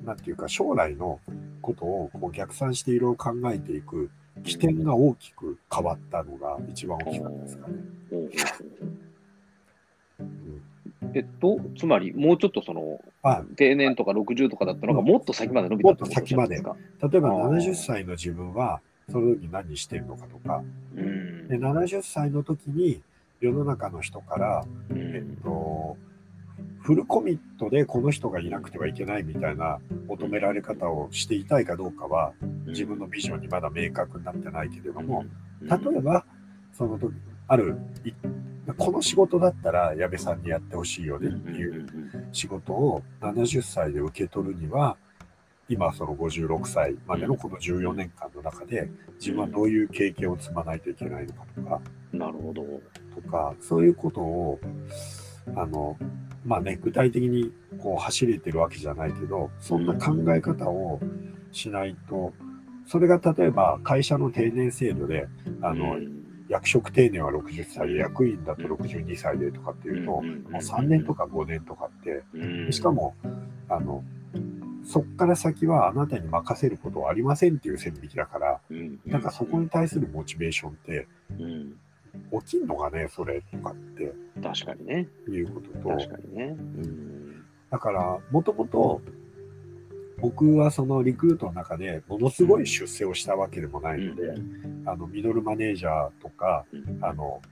[0.06, 1.20] なんていうか将来の
[1.60, 4.10] ことをこう逆算していろいろ考えていく
[4.42, 7.74] 起点が大きく変わったのが一番大きかったですかね。
[11.14, 13.00] えっと、つまり、もうちょっとその、
[13.56, 16.56] 定年とか60とかだったのが、もっと先まで伸びたもっと先まで。
[16.56, 16.70] 例えば
[17.30, 20.62] 70歳の自分は、その時何してるのかとか、
[20.94, 23.02] で70歳の時に
[23.40, 25.96] 世の中の人から、えっと、
[26.82, 32.32] フルコミットでこの人がいなくてはいけないみたいな求められ方をしていたいかどうかは
[32.66, 35.24] 自分のビジョンにまだ明確になってないけれども
[35.62, 36.24] 例えば
[36.72, 37.14] その時
[37.48, 37.76] ある
[38.76, 41.86] この仕事だったら矢部さんにやってほしいよねっていう
[42.32, 44.96] 仕事を70歳で受け取るには
[45.68, 51.80] 今その56歳までのこの14年間の中で自分はどういう経験を積まないといけないのかとか。
[52.12, 52.62] なるほど。
[53.14, 54.60] とかそういうことを
[55.56, 55.96] あの
[56.44, 61.00] まあね、具体的にこう走れてるわけじゃないけど、そんな考え方を
[61.52, 62.32] しないと、
[62.86, 65.28] それが例えば会社の定年制度で、
[65.60, 65.96] あの、
[66.48, 73.14] 役職定年は60歳で、役員だと62歳でとかっていうと、もう3年とか5年とかって、しかも、
[73.68, 74.04] あの、
[74.84, 78.60] そっから先はあなたに任せることはありませんっていう線引きだから、
[79.06, 81.06] なんかそこに対するモチベーションって、
[82.44, 84.12] 起きんのかね、それとかって。
[84.42, 85.08] 確かにね。
[85.28, 85.88] いうことと。
[85.88, 86.44] 確かにね。
[86.44, 89.00] うん、だから、もともと、
[90.22, 97.42] 僕はそのリクルートの中でものすごい出世をしたわけでもないので、うん、あのミドルマネージャーとか、うん、あの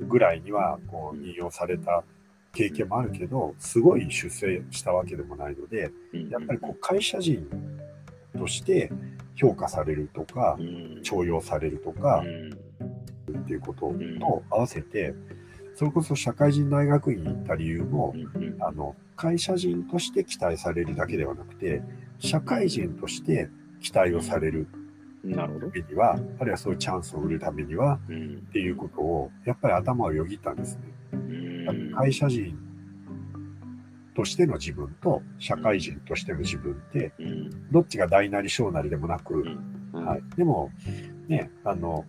[0.00, 2.02] ぐらいにはこう引用された
[2.54, 5.92] 経験もあるけど、すごい出世したわけでもないので、
[6.30, 7.46] やっぱりこう会社人
[8.36, 8.90] として
[9.36, 10.56] 評価されるとか、
[11.02, 12.24] 重用されるとか、
[13.38, 15.14] っていうことと合わせて、
[15.74, 18.14] それこそ社会人大学院に行った理由も、
[18.60, 21.82] あの会社人として期待されるだけではなくて、
[22.18, 23.48] 社会人として
[23.80, 24.66] 期待をされる
[25.22, 31.92] ためには、あるいはそういうチャンスを売るためには、っていうことを、やっぱり頭をよぎったんですね。
[31.94, 32.58] 会社人
[34.14, 37.12] としての自分と社会人としての自分って、
[37.70, 39.44] どっちが大なり小なりでもなく、
[39.92, 40.70] はい、でも、
[41.28, 42.04] ね、あの、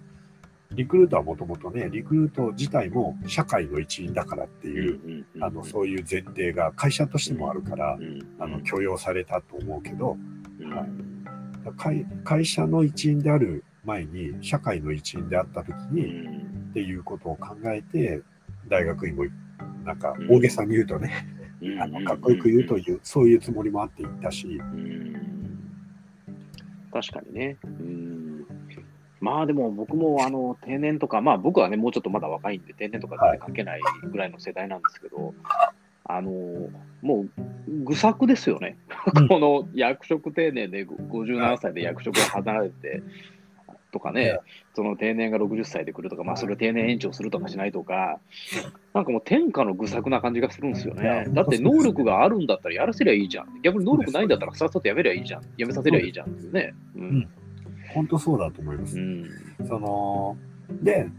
[0.73, 7.97] リクルートはもともとね、リクルート自体も社会の一員だからっていう、あの、そういう前提が会社としてもあるから、
[8.39, 10.17] あの、許容されたと思うけど、
[11.77, 16.25] はい、会社の一員である前に、社会の一員であった時に、
[16.71, 18.21] っていうことを考えて、
[18.69, 19.25] 大学院も、
[19.83, 21.11] なんか、大げさに言うとね、
[21.81, 24.61] あのかっこよく言うという、そういうつもりもあって言ったし。
[26.93, 27.57] 確かにね。
[27.63, 28.30] うん
[29.21, 33.81] まあでも僕もあの定年とか、まあ僕はね、もうちょっとまだ若いんで、定年とか全然関係ない
[34.11, 35.33] ぐらいの世代なんですけど、
[36.05, 36.31] あの
[37.01, 38.77] もう愚策ですよね、
[39.29, 43.03] この役職定年で57歳で役職を離れて
[43.91, 44.39] とかね、
[44.73, 48.19] その定年が60歳で来るとか、まあそれを定年延長するとかしないとか、
[48.95, 51.25] なんかもう天下の愚策な感じがするんですよね。
[51.29, 53.61] だって能力があるんだったらやらせりゃいいじゃん。
[53.61, 55.43] 逆に能力ないんだったらさっさとやめりゃいいじゃん。
[55.57, 56.73] やめさせりゃいいじゃんっていうね。
[56.95, 57.27] うん
[57.93, 58.97] 本当そうだと思います。
[58.97, 59.29] うん、
[59.67, 60.37] その
[60.81, 61.09] で、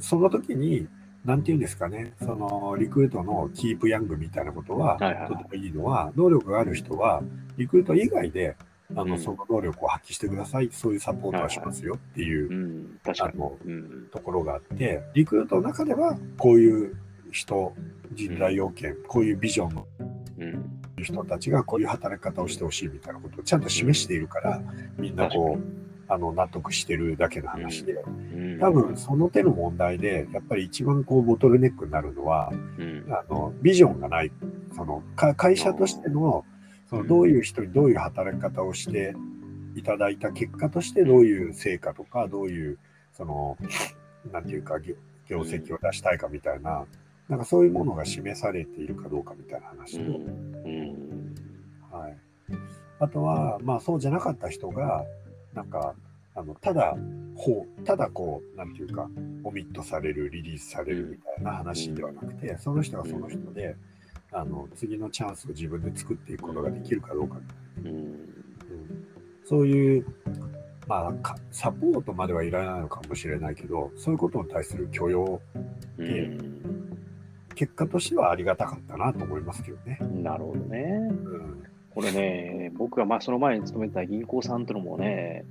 [0.00, 0.88] その時に、
[1.24, 4.96] なんていうんですかね、そのリクルートのキープヤングみたいなことは、
[5.28, 7.22] とてもいいのは、能力がある人は、
[7.56, 8.56] リクルート以外で、
[8.96, 11.96] あの、その能力を発揮してください、そういうサポートはしますよ。
[11.96, 13.58] っていう、あの、
[14.10, 16.96] ところがあって、リクルートの中では、こういう
[17.30, 17.74] 人、
[18.14, 19.86] 人材要件、こういうビジョンの
[21.02, 24.62] 人たちがこういう働き方をしてほしいみたいなことをちゃんと示しているから、
[24.96, 28.02] みんなこう、あの納得してるだけの話で、
[28.60, 32.50] 多分その手の問題で、やっぱり一番こうボトルネックになるのは、
[33.10, 34.32] あのビジョンがない、
[34.74, 36.44] その会社としての
[36.88, 39.14] そのどういう人にどういう働き方をして
[39.74, 42.78] いただいた結果としてどういう成果とか、どういう
[43.12, 43.58] その、
[44.32, 46.86] なんていうか業績を出したいかみたいな、
[47.28, 50.12] なんかそういうものが示されているかどうかみたいな話と、
[51.94, 52.16] はい、
[53.00, 55.04] あとは、まあそうじゃなかった人が、
[55.54, 55.94] なんか、
[56.34, 56.96] あのただ、
[57.34, 59.08] ほう、ただこう、なんていうか、
[59.42, 63.74] オミットされる、リリースされるみたいな話ではなくて、その人はその人で、
[64.30, 67.40] あの、次のチャンスを自分で作っていくことができるかどうか。
[67.84, 68.18] うん、
[69.44, 70.06] そういう、
[70.86, 75.40] まあ、サポートまではいらないのかもしれないけど、そういうことに対する許容
[75.96, 76.38] で、
[77.54, 79.98] 結果としてはありがたかったなと思いますけどね。
[80.22, 81.08] なるほどね。
[81.24, 81.64] うん
[81.98, 85.44] これね、僕がまあその前に勤めてた銀行さんというのもね、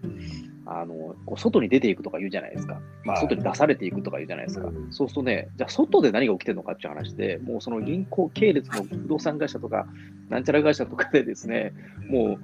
[0.66, 9.88] あのこう外に出ていくとか言うじゃないですか、まあ、外に出されていくとか言うじゃないですか、はい、そうするとね、じゃあ外で何が起きてるのかっていう話で、もうその銀行系列の不動産会社とか、
[10.30, 11.74] なんちゃら会社とかでですね、
[12.10, 12.38] も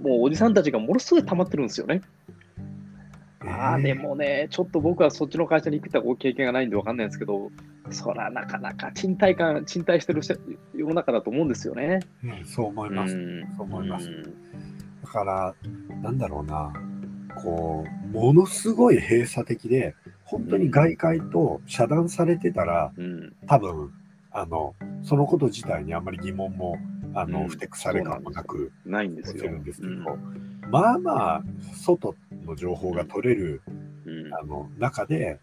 [0.00, 2.02] う、もうおじさんたちがものすごい溜まってるんですよね。
[3.40, 7.50] ああ、でもね、ちょっと僕はそっちの会社に行った経験がないんで分かんないんですけど、
[7.90, 10.20] そらなかなか賃貸感、賃貸してる
[10.74, 12.00] 世の中だと思うんですよね。
[12.24, 13.14] うん、そう思います。
[13.14, 14.10] うん、そう思います。
[15.04, 15.54] だから、
[16.02, 16.72] なんだろうな、
[17.42, 23.92] こう、ものすごい閉鎖的で、本当に外界と遮断されてたら、うん、多分
[24.30, 26.76] あの、そのこと自体にあんまり疑問も、
[27.20, 29.44] あの、うん、ふてくされ感もなく、ないんですよ。
[29.44, 30.18] るんですけど、
[30.70, 31.42] まあまあ、
[31.74, 32.14] 外
[32.44, 33.60] の情報が取れる、
[34.40, 35.38] あの中で、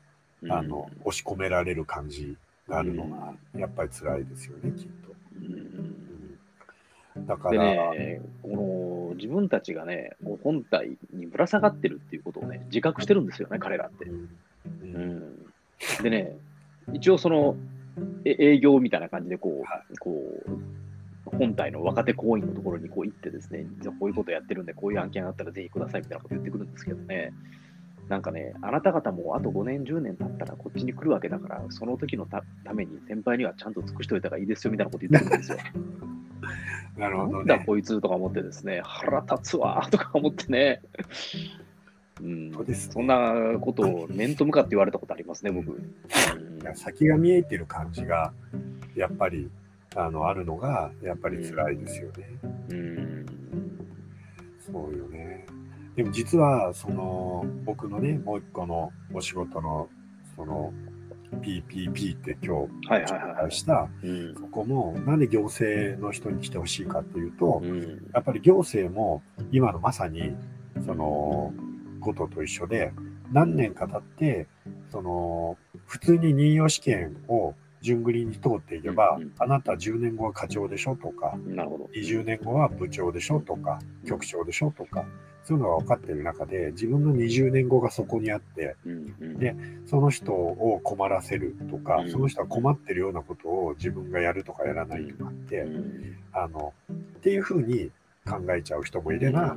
[0.49, 5.15] あの押し込められる感じがあるのが、やっぱり辛いですよね、きっと。
[7.21, 14.05] だから、ね、この自分たちがね、もう本体にぶら下がってるっていうことをね、自覚してるんですよね、彼らって。
[14.05, 15.45] うん。
[16.03, 16.37] でね、
[16.93, 17.55] 一応その
[18.25, 20.51] 営業みたいな感じでこう、こう
[21.25, 27.33] 本体の若手行員のところにこう行ってですね、じゃこういうことやってるんで、こういう案件があったらぜひくださいみたいなこと言ってくるんですけどね、
[28.07, 35.57] なんかね、あなた方もあと5年、10年経ったらこっちに来るわけだから、その時のために先輩にはちゃんと尽くしておいた方がいいですよみたいなこと言ってるんですよ。
[36.97, 40.81] なるほど、ね、なんだこいつとか思ってですね、腹立つわとか思ってね。
[42.21, 45.73] うん、そそんなことを面と向かって言われたことありますね、僕。
[45.73, 48.31] うん、先が見えてる感じが、
[48.95, 49.49] やっぱり
[49.95, 52.39] あのあるのが、やっぱり辛いですよね。
[52.69, 53.25] うん、
[54.59, 55.45] そうよね。
[55.95, 59.89] でも実は、その、僕のね、もう一個のお仕事の、
[60.35, 60.73] その、
[61.41, 63.89] PPP って今日紹介した、
[64.37, 69.21] そこもなんで行政の人に来てほしいかっていうと、うん、やっぱり行政も
[69.51, 70.35] 今のまさに
[70.85, 71.53] その
[71.99, 72.93] ことと一緒で
[73.31, 74.47] 何年か経って
[74.91, 77.53] その普通に任用試験を
[77.85, 81.89] 順繰りに通っていけば、うんうん、あなた10年後は課長でしょとか、なるほど。
[81.95, 85.05] 20年後は部長でしょとか、局長でしょとか、
[85.43, 89.55] そういうのが分かっている中で、自分の20年後がそこにあって、うんうん、で、
[89.85, 97.91] その人を困らせるとか、うん、その人は困ってるようなことを自分がやるとかやらないとかって、うん、あの、っていうふうに
[98.27, 99.55] 考えちゃう人もいれば、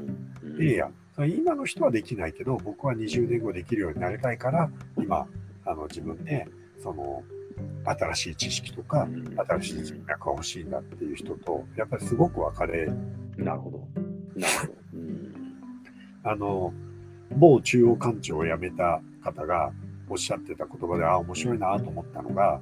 [0.60, 0.90] いやいや、
[1.26, 5.26] 今の人はできないけど、僕は20年後できるようになりたいから、今、
[5.64, 6.46] あの自分で、
[6.82, 7.22] その、
[7.84, 9.08] 新しい知識とか、
[9.48, 12.88] 新しい人脈が欲しいんだっていう人と、やっぱりすごく分かれ
[13.36, 13.88] なるほど。
[14.36, 14.72] なるほど。
[16.24, 16.72] あの、
[17.36, 19.72] 某中央官庁を辞めた方が
[20.08, 22.60] おっしゃってた言葉で、ああ、面白いなと思ったのが、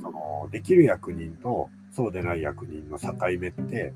[0.00, 3.92] その、できる役人とそうでない役人の境目って、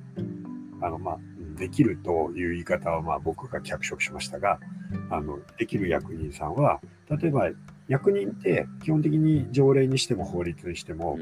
[0.80, 1.18] あの、まあ、
[1.58, 4.58] できるという言い方は、まあ、僕が脚色しましたが、
[5.10, 7.48] あの、できる役人さんは、例えば、
[7.88, 11.18] 役人って基本的に条例にしても法律にしても、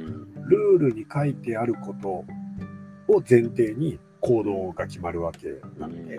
[0.47, 6.19] ルールに書いてあることを前提に行動が決まるわけなんで、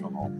[0.00, 0.30] その、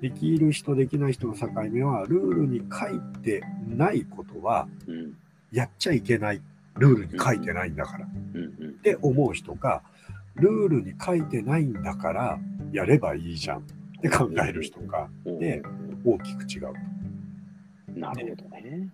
[0.00, 4.68] できる人、できない人の境目は、ルールに書いてないことは、
[5.52, 6.40] やっちゃいけない。
[6.76, 8.06] ルールに書いてないんだから。
[8.06, 9.82] って思う人が、
[10.36, 12.38] ルールに書いてないんだから、
[12.72, 13.62] やればいいじゃんっ
[14.00, 15.62] て考える人が、で、
[16.04, 16.74] 大きく違うと。
[17.98, 18.88] なるほどね。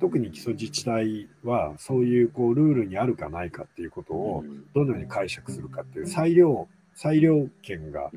[0.00, 8.10] 特に基礎自治体は、そういうこうルールにあるかないかっていうことを、どのように解釈するかっていう裁量、裁量権が、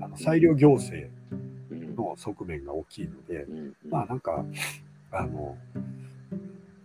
[0.00, 1.10] あの裁量行政
[1.96, 3.46] の側面が大きいので、
[3.88, 4.44] まあなんか、
[5.12, 5.56] あの、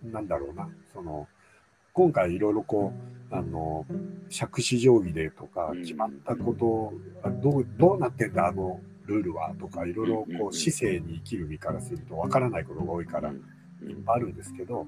[0.03, 1.27] なんだろうな、その、
[1.93, 2.93] 今回いろいろこ
[3.31, 3.85] う、あの、
[4.37, 6.93] 借子定規でとか、決まったこと、
[7.41, 8.79] どう、どうなってんだ、あの
[9.12, 14.88] ルールはとか、いろいろこう、市政に生きる身からするとわからないことが多いから、いっぱいあるんですけど、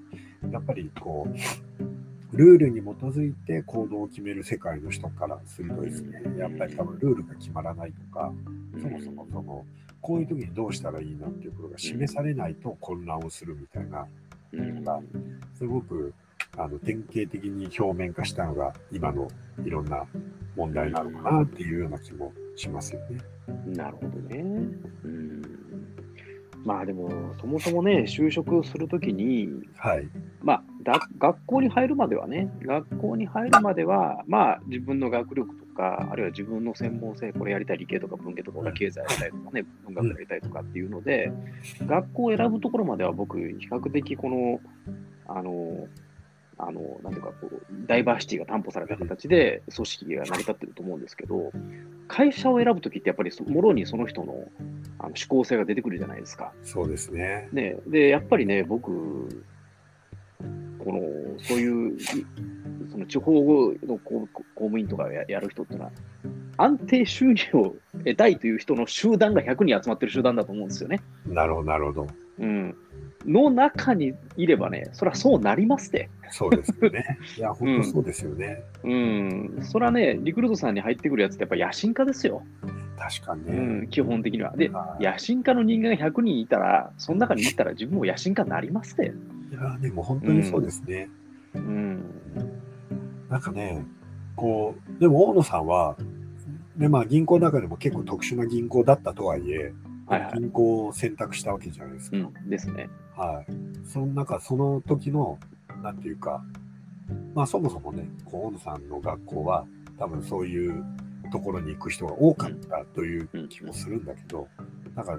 [0.51, 8.33] やっぱりこう、ルールに基づいて行動を決める世界の人からするとですね、やっぱり多分ルールが決まらないとか、
[8.81, 9.65] そもそもその、
[10.01, 14.07] こういう時にどうしたらいいのっていうことが示されないと混乱をするみたいな
[14.53, 15.01] のが、
[15.55, 16.13] すごく
[16.57, 19.27] あの典型的に表面化したのが今の
[19.65, 20.05] いろんな
[20.55, 23.19] 問題なのかなっていうような気もしますよね。
[23.65, 24.37] なるほどね。
[25.03, 25.63] うん
[26.65, 30.07] まあでも、そもそもね、就職するときに、はい、
[30.41, 30.63] まあ
[31.17, 41.33] 学校に入るまではね、学校に入るまでは、まあ自分の学力とか、あるいは自分の専門性、これやりたい理系とか文系とか、経済やりたいとかね、文学やりたいとかっていうので、
[41.85, 44.61] 学校を選ぶところまでは僕、比較的この、
[45.27, 45.87] あの、
[46.57, 51.51] あの、なんていうか、こう、ダイバーシティが担保された形で組織が成り立ってると思うんですけど、
[52.07, 54.47] 会社を選ぶときってやっぱりもろにその人の
[54.99, 56.53] あの思考性が出てくるじゃないですか。
[56.63, 57.49] そうですね。
[57.51, 61.99] ねで、やっぱりね、僕、この、そういう、
[62.91, 65.91] その地方の公務員とかやる人っていうのは、
[66.57, 71.01] 安定収入を得たいという人の集団が100人集まってる集団だと思うんですよね。
[71.25, 72.07] なるほど、なるほど。
[72.39, 72.75] うん。
[73.25, 76.09] の中にいればね、そりゃそうなりますって。
[76.29, 77.17] そうですよね。
[77.37, 78.63] いや、本当そうですよね。
[78.83, 78.91] うん。
[79.57, 82.43] うん、それはね、リクルートさんに入ってくるやつってやっぱ野心家ですよ。
[82.97, 83.57] 確かにね。
[83.57, 84.55] うん、基本的には。
[84.55, 89.13] で、野心家の人間が100人いたら、その中にいたら自分も野心家になりますって。
[89.51, 91.09] いや、でも本当にそうですね。
[91.53, 91.61] うん。
[91.61, 92.03] うん、
[93.29, 93.83] なんかね、
[94.35, 95.95] こう、でも大野さんは、
[96.77, 99.73] でまあ、銀行の中でも結構特殊な銀行だったとはいえ、
[100.33, 102.17] 銀行を選択したわけじゃないですか。
[102.17, 102.89] うん、ですね。
[103.15, 103.51] はい。
[103.87, 105.37] その中、その時の、
[105.81, 106.43] なんていうか、
[107.35, 109.65] まあそもそもね、大野さんの学校は
[109.97, 110.83] 多分そういう
[111.31, 114.47] ところに行く人が多かったという気もするんだけど、
[114.95, 115.17] なんか、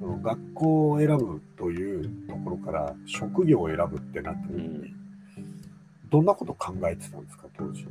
[0.00, 4.94] その学校を選ぶというところから職業を選ぶってなった時に、
[6.10, 7.86] どんなこと考えてたんですか、当時。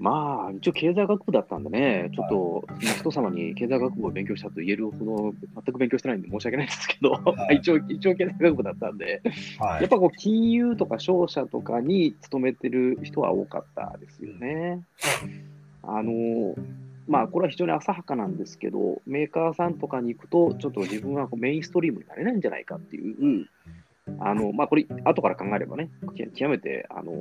[0.00, 9.20] まあ、一応経済学部だったんでね、ちょっと、人様に経済学部を勉強したと言えるほど、全く勉強してないんで申し訳ないんですけど、はい、 一応、一応経済学部だったんで、
[9.58, 14.80] はい、やっぱこう、金融とか商社とかに勤めてる人は多かったですよね。
[15.82, 16.54] あの、
[17.06, 23.46] まあ、これは非常に浅はかなんですけど、メーカーさんとかに行くと、ちょっと自分はこうメインストリームになれないんじゃないかっていう、
[24.18, 25.90] あの、まあ、これ、後から考えればね、
[26.34, 27.12] 極めて、あの、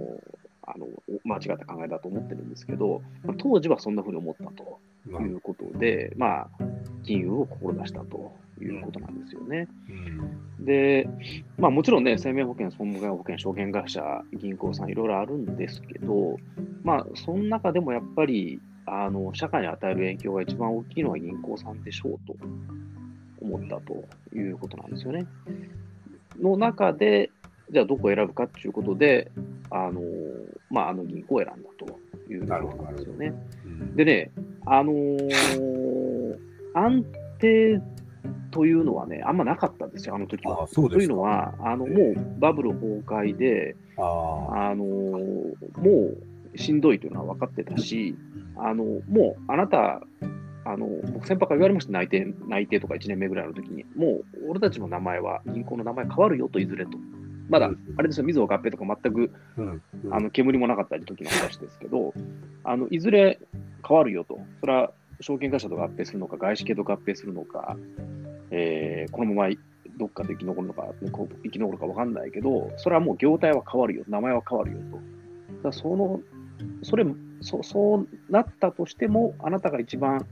[0.71, 0.87] あの
[1.25, 4.79] 間違った考えだと思ってるんですけど、まあ、当時はそんなふうに思ったと
[5.19, 6.49] いうことで、まあ、
[7.03, 9.67] 金融を志したということなんですよね。
[10.59, 11.09] で、
[11.57, 16.37] まあ、もちろんね、生命保険、損害保険、証券会社、銀行さん、いろいろあるんですけど、
[16.83, 22.35] まあ、その中でもやっぱり、あの社会に与える影響が一番大きいのは銀行さんでしょうと
[23.39, 24.03] 思ったと
[24.35, 25.27] いうことなんですよね。
[26.41, 27.29] の中で、
[27.71, 29.31] じゃあどこを選ぶかっていうことで、
[29.69, 30.01] あの
[30.69, 32.47] まあ、あの銀行を選んだというこ
[32.77, 33.33] となんですよね。
[33.95, 34.31] でね、
[34.65, 36.37] あのー、
[36.73, 37.05] 安
[37.39, 37.81] 定
[38.51, 40.67] というのはね、あんまなかったんですよ、あの時は。
[40.67, 46.11] というのは、あのもうバブル崩壊で、あのー、も
[46.53, 48.15] うしんどいというのは分かってたし、
[48.57, 50.01] あのもうあなた、
[50.65, 56.97] あの僕、先輩から言われました、内定内定とか1年目ぐらいの時に、もう俺たちの名前は、銀行の名前変わるよといずれと。
[57.49, 59.31] まだ、あれですよ、みずほ合併とか全く、
[60.11, 62.13] あの煙もなかった時の話ですけど、
[62.63, 63.39] あのいずれ
[63.85, 67.75] 変わるよと、それは証券会社と合併するのか、外資系と合併するのか、
[68.51, 69.55] えー、このまま
[69.97, 70.87] どっかで生き残るのか、
[71.43, 74.99] 生き残るか分かんないけど、それはもう業態は変わるよ、名前は変わるよと。
[75.63, 76.21] だその
[76.83, 77.05] それ
[77.41, 80.25] そそうなったとしても、あなたが一番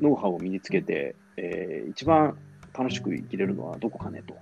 [0.00, 2.36] ノウハウを身につけて、えー、一番
[2.76, 4.34] 楽しく生きれるのはどこかねと、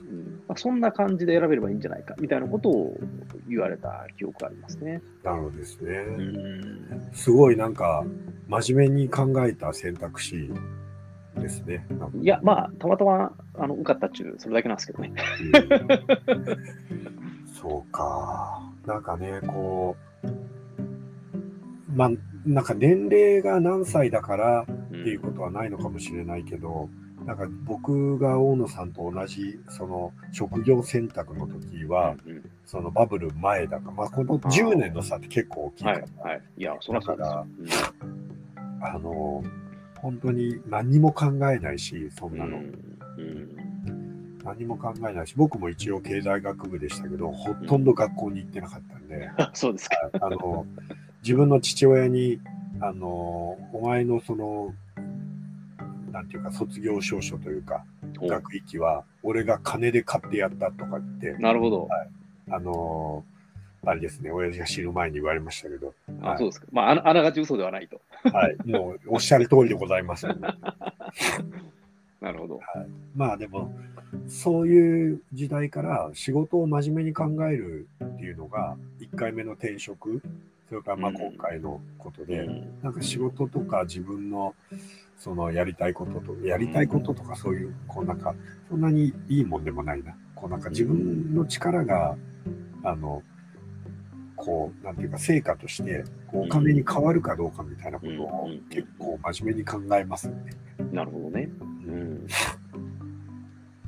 [0.00, 2.96] うんまあ、そんな感じで選べればいいんじゃないかみたいなことを
[3.48, 5.02] 言われた記憶がありますね。
[5.22, 5.92] なるほどですね。
[5.92, 8.04] うんすごいなんか
[8.48, 10.50] 真面目に考えた選択肢
[11.36, 11.86] ですね。
[12.20, 15.12] いや、まあ、たまたまあの受かったっちゅう、それだけなんですけどね。
[17.60, 18.62] そうか。
[18.86, 20.28] なんかね、こう、
[21.94, 22.10] まあ、
[22.46, 37.46] なんか年齢が何歳だからっていうことはないのかもしれないけど、うんなんか僕が大野さんと同じその職業選択の時は、うんうん、そのバブル前だか、まあ、この10年の差って結構大きいから、はいはい、いや、そらそうですよ、
[38.02, 39.42] うん、あの、
[39.96, 42.58] 本当に何も考えないし、そんなの。
[42.58, 42.60] う
[43.22, 49.96] ん、何も考えないし、僕も一応経済学部でしたけど、ほとんど学校に行ってなかったんで、 そうですか。
[50.20, 50.66] あの、
[51.22, 52.38] 自分の父親に、
[52.80, 54.74] あの、お前のその
[56.14, 57.84] なんていうか、卒業証書というか、
[58.20, 61.86] 学域は、俺が金で買ってやったとか言って、なるほど。
[61.86, 62.08] はい、
[62.52, 65.92] あのー、あれですね、親父が死ぬ前に言われましたけど。
[66.22, 66.68] あ、はい、そうですか。
[66.70, 68.00] まあ、あながち嘘ではないと。
[68.32, 70.36] はい、もうおっしゃる通りでございます、ね。
[72.22, 72.58] なるほど。
[72.58, 72.64] はい、
[73.16, 73.74] まあでも、
[74.28, 80.22] そういう時代から仕事を真面目に考えるっていうのが、1回目の転職、
[80.68, 84.54] それからまあ今回のことで、うん、なんか仕事とか自分の
[85.24, 88.34] そのやりたいことと、やりたいこととかそういう、こうなんか、
[88.68, 90.14] そんなにいいもんでもないな。
[90.34, 92.14] こうなんか自分の力が、
[92.82, 93.22] あの、
[94.36, 100.52] こう、なんていうか、成果として、こうお金に変わるかどうかみたいなことを結構真面目に考えますよね。
[100.92, 101.48] なるほどね。
[101.86, 102.26] うん。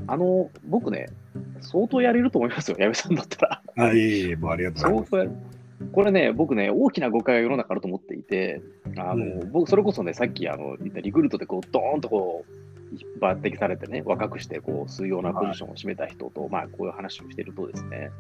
[0.07, 1.11] あの、僕ね、
[1.61, 3.63] 相当やれると思いますよ、矢部さんだったら。
[3.77, 5.56] あ、いえいえ、もうありがとうございます。
[5.93, 8.63] これね、僕ね、大きな誤解が世の中あると思っていて、
[8.97, 12.67] あの、うん、僕、それこそね、さっきあの言ったリクルートでこう、ドーンとこう、
[13.21, 18.11] 抜擢されてね、若くしてこう、水曜なポジションを占めた人と、はい、まあ、こういう話をしてるとですね、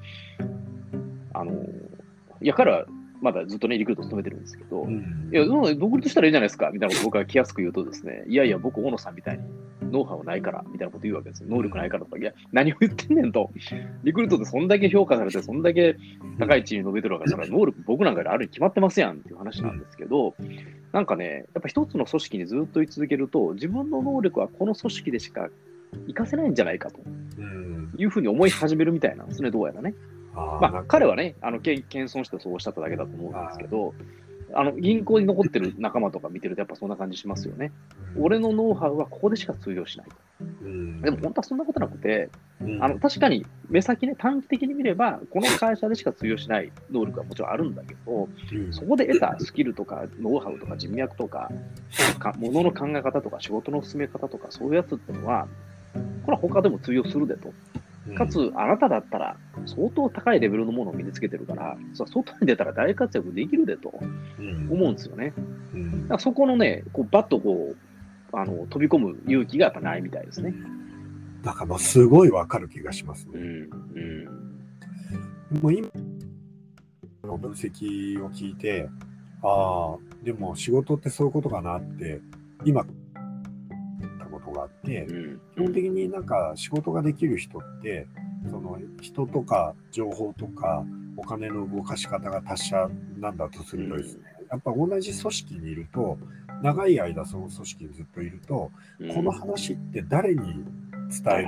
[1.32, 1.52] あの、
[2.40, 2.84] いや、彼は
[3.20, 9.44] まだずっとね、リクルート務めてるんですけど、うん、いや、独立したらいいじゃないですか、みたいなこと僕は気安く言うとですね、いやいや、僕、大野さんみたいに
[9.90, 11.48] ノウハウないから、みたいなこと言うわけですよ。
[11.48, 13.50] 能力ないからとか、いや、何を言ってんねんと。
[14.04, 15.96] リクルートでそんだけ評価されて、そんだけ
[16.38, 20.34] 高い地位に伸びてるわけだから、能力僕なんかであるに決まってますやんっていう話なんですけど、
[20.92, 25.48] なんかね、やっぱ一つの組織にずっと居続けると、自分の能力はこの組織でしか
[25.92, 27.00] 活かせないんじゃないかと。
[27.98, 29.94] いうふうに思い始めるみたいなんですね、どうやらね。
[30.34, 33.94] まあ、彼はね、あの謙遜してそうおっしゃっただけだと思うんですけど、
[34.58, 37.72] あの銀行に残ってる仲間とか見てると、やっぱそんな感じしますよね。
[38.18, 40.16] 俺のノウハウはここでしか通用しないと。
[41.02, 42.30] でも本当はそんなことなくて、
[42.80, 48.28] あの確かに目先ね、短期的に見れば、この会社でしか通用しない能力はもちろんあるんだけど、
[48.70, 51.50] そこで得たスキルとか、ノウハウとか人脈とか、
[52.18, 55.46] か物の考え方とか、仕事の進め方とか、そういうやつっていうのは、
[56.24, 57.52] これは他でも通用するでと。
[58.14, 59.36] かつ、あなただったら
[59.66, 63.88] 相当高いレベルのものを身につけてるから、外に出たら大活躍できるでと
[64.70, 65.32] 思うんですよね。
[65.74, 70.54] うん、だからそこのね、こうバッとこうあの飛び込む勇気がやっぱないみたいですね。
[71.42, 73.32] だからまあすごいわかる気がしますね。
[73.34, 73.68] うん
[75.52, 75.88] うん、もう今
[77.24, 78.88] の分析を聞いて、
[79.42, 82.20] ああ、でも仕事ってそういうことかなって
[82.64, 82.84] 今
[84.56, 85.06] があって、
[85.54, 88.06] 基本的になんか仕事ができる人って、
[88.50, 90.84] その人とか情報とか
[91.16, 92.88] お金の動かし方が達者
[93.18, 96.18] なんだとするとですね、やっぱ同じ組織にいると、
[96.62, 98.70] 長い間その組織にずっといると、
[99.14, 101.46] この話って誰に伝える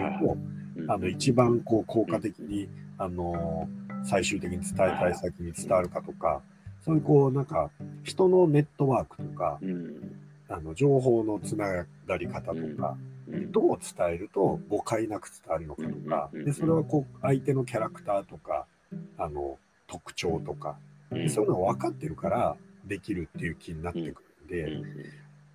[0.87, 3.69] と、あの一番こう効果的に、あの
[4.05, 6.43] 最終的に伝えたい先に伝わるかとか、
[6.85, 7.71] そういうこうなんか
[8.05, 9.59] 人のネットワークとか、
[10.49, 12.97] あの情報のつながり方とか、
[13.51, 18.67] どう伝えると誤解なく伝わるのかとか、でそれはこう相手のキャラクターとか、
[19.19, 20.79] あの特徴とか、
[21.11, 24.83] でそういうのが分かってるからできるっていう気になってくるんで、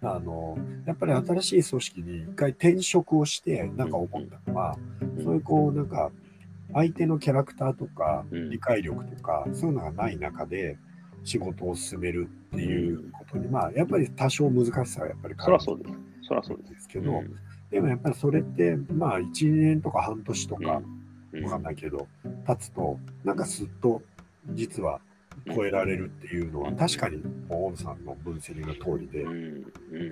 [0.02, 4.78] あのやっぱり新しい組織に一回転職をしてなんか思ったのは、
[5.24, 6.12] そういうこうなんか
[6.74, 10.78] 相手のキャラクターとか理解力とか、そういうのがない中で
[11.24, 15.92] 仕事を進めるっていうことに、まあやっぱり多少難しさはやっぱりそりゃそうです。
[16.28, 16.88] そりゃそうです。
[16.88, 17.24] けど、
[17.72, 20.82] でもやっぱりそれってまあ1年とか半年とかわ
[21.50, 22.08] かんないけど、
[22.46, 24.02] 経つとなんかすっと
[24.52, 25.00] 実は
[25.56, 29.26] 超えられるっていうのは確かに大野さんの分析の通りで、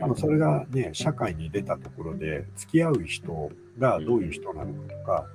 [0.02, 5.26] あのそれがね社会に出たところで付き合う人がどういう人なのかとか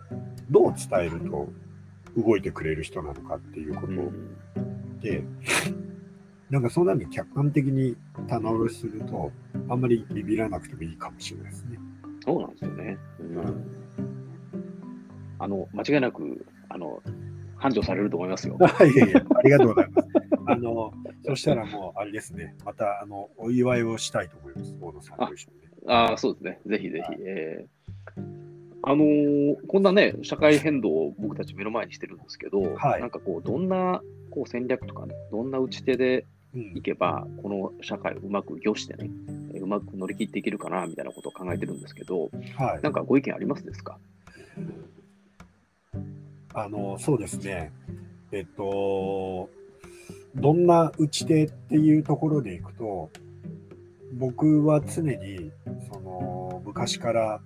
[0.50, 1.48] どう伝えると
[2.16, 3.98] 動いてくれる人なのかっていうことで、
[6.50, 7.96] なんかそうなるに客観的に
[8.28, 9.32] 棚卸しすると
[9.68, 11.78] あんまりビビらなくてもいいかもしれないですね。
[12.24, 12.98] そうなんですよね。
[13.20, 13.66] うん、
[15.38, 17.02] あの間違いなくあの
[17.58, 18.58] 繁盛されると思いますよ。
[18.94, 20.08] いやいや、ありがとうございます。
[20.46, 20.92] あの、
[21.24, 25.68] そしたらもう、あれですね、また、あの、お祝いをしたいと思います、大野さんと一緒に、ね。
[25.86, 26.60] ああ、そうですね。
[26.66, 27.14] ぜひぜひ。
[27.20, 28.45] えー、
[28.88, 36.24] あのー、こんなね、社会変動を僕たち目の前にしてるんですけど、はい、なんかこう、どんなこう戦略とかね、どんな打ち手で
[36.76, 39.10] いけば、この社会をうまく御してね、
[39.60, 43.98] うまく乗り切っていけるかな、みたいなことを考えてるんですけど、はい、なんかご意見ありますですか？
[46.54, 47.72] あの、そうですね。
[48.30, 49.50] えっと、
[50.36, 53.10] どんな打ち手っていうところでいくと、
[54.14, 55.50] 僕は常に、
[55.92, 57.40] その、昔から、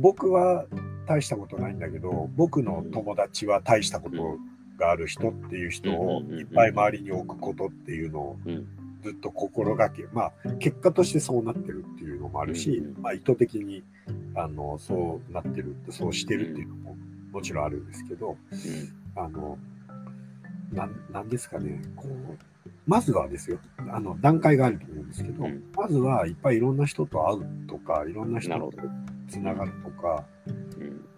[0.00, 0.66] 僕は
[1.06, 4.38] 大したことないんだけど、僕の友達は大したこと
[4.78, 8.38] がある人っていう人をいっぱい周りに置くことっていうのを
[9.02, 13.82] ずっと心がけ、まあ、結果としてそうなってるっていうのもあるし、まあ、意図的に
[14.34, 16.96] あのそうなってるそうしてるっていうのも
[17.32, 19.58] もちろんあるんですけど、うん、あの
[20.72, 22.51] ななんですかねこう
[22.86, 23.58] まずはですよ
[23.90, 28.72] あの段階があると思うんですけど、うん、まずはいっぱいいろんな人と会うとかいろんな人と
[29.28, 30.24] つながるとか、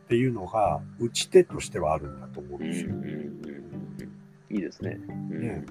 [0.05, 2.95] っていうのが打ち手としてはあるんだと思うんですよ。
[4.51, 4.99] いいですね。
[5.31, 5.65] ね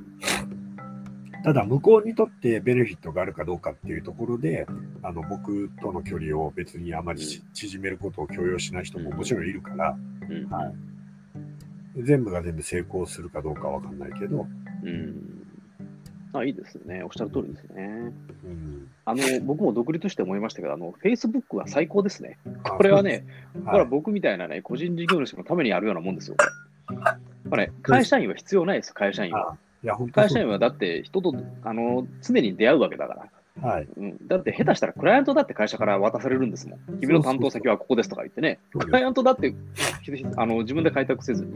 [1.44, 4.66] ただ向こうにとってベネフィットがあるかどうかっていうところで
[5.02, 7.22] あの僕との距離を別にあまり
[7.54, 9.98] 縮めることを許容しない人ももちろんいるから、
[10.50, 10.74] は
[11.98, 14.48] い、全部が全部成功するかどうかわかんないけど。
[14.84, 15.43] うん。
[16.34, 17.04] あ、いいですね。
[17.04, 18.12] おっしゃる通りですね。
[18.44, 22.38] うん、あの、僕も独立して思いましたけど、あの、Facebook は最高ですね。
[22.64, 23.26] これはね、
[23.66, 26.38] これは僕みたいなね、個人事業主のためにやるようなもんですよ。
[27.50, 29.58] これ、ね、会社員は必要ないです、会社員は。
[29.84, 33.28] いや会社員はだって人とあの常に出会うわけだから。
[33.62, 33.88] はい。
[33.98, 37.00] うん、だって下手したらクライアントだって会社から渡されるんですもん。
[37.00, 39.54] 君の担当先はここですとか言ってね、クライアントだって
[40.36, 41.52] あの自分で開拓せずに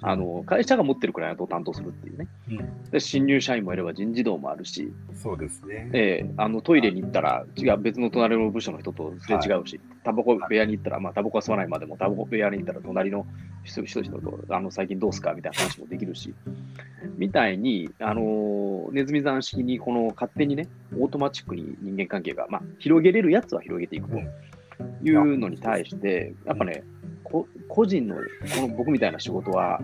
[0.00, 13.26] あの、会社が持ってるクライアントを担当するっていうね、うん、で新入社員もいれば人事異動もあるし、そうですね、えー、あのトイレに行ったら違う別の隣の部署の人とすれ違うし、タバコ部屋に行ったら、まあタバコは吸わないまでも、タバコ部屋に行ったら隣の
[13.64, 16.34] 人人とあの最近どうすかみたいな話もできるし、
[17.16, 24.18] みたいに、あのー、ネズミ算式にこの勝手にね、オートマチックに人間関係が、まあ、広げれるやつは広げていくと
[25.02, 26.84] いうのに対して、やっぱね、
[27.68, 28.22] 個人のこ
[28.60, 29.80] の僕みたいな仕事は、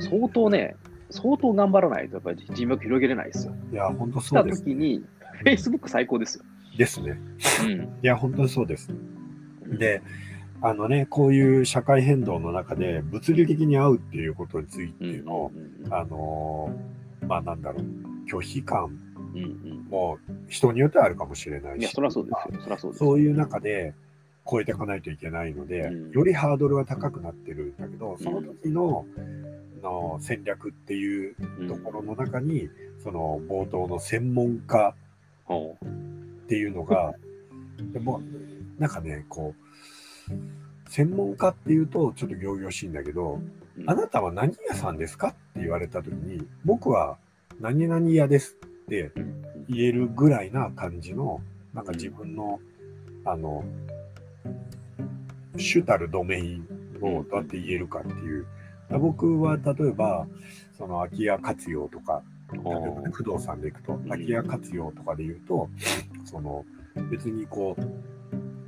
[0.00, 0.76] 相当ね、
[1.10, 3.54] 相当頑張らないと、やっぱり人脈広げれないですよ。
[3.72, 4.64] いや、本当そうです、ね。
[4.64, 5.04] 来た時に、
[5.44, 6.44] Facebook 最高ですよ。
[6.76, 7.18] ですね。
[7.62, 7.80] うん。
[7.80, 8.90] いや、本当にそうです。
[9.76, 10.02] で、
[10.60, 15.52] あのね、こういう社会変動の中で物理的に会うっていうことについての、
[15.90, 16.76] あの
[17.26, 17.84] まあなんだろう、
[18.28, 18.98] 拒否感
[19.90, 22.00] も人によってはあるかもしれないし、いや、そ
[22.78, 22.94] そう。
[22.94, 23.94] そういう中で
[24.50, 29.06] 超えていかないといけないので、うん、よりハードルは高くなってるんだけど、その時の、
[29.82, 31.36] の戦略っていう
[31.68, 32.68] ところの中に、
[33.02, 34.94] その冒頭の専門家
[35.48, 37.14] っていうのが、
[37.92, 38.20] でも
[38.78, 43.40] なんかね、こう、専門家っていうとちょっと仰々しいんだけど、
[43.86, 47.18] あなたは何屋さんですかって言われた時に、僕は
[47.60, 49.12] 何々屋ですって
[49.68, 51.40] 言えるぐらいな感じの、
[51.74, 52.60] なんか自分の、
[53.24, 53.64] あの、
[55.56, 56.66] 主たるドメイン
[57.02, 58.46] をどうやって言えるかっていう。
[58.90, 60.26] 僕は例えば、
[60.76, 62.22] その空き家活用とか、
[63.12, 65.68] 不動産でいくと、空き家活用とかで言うと、
[66.24, 66.64] その
[67.10, 67.82] 別にこう、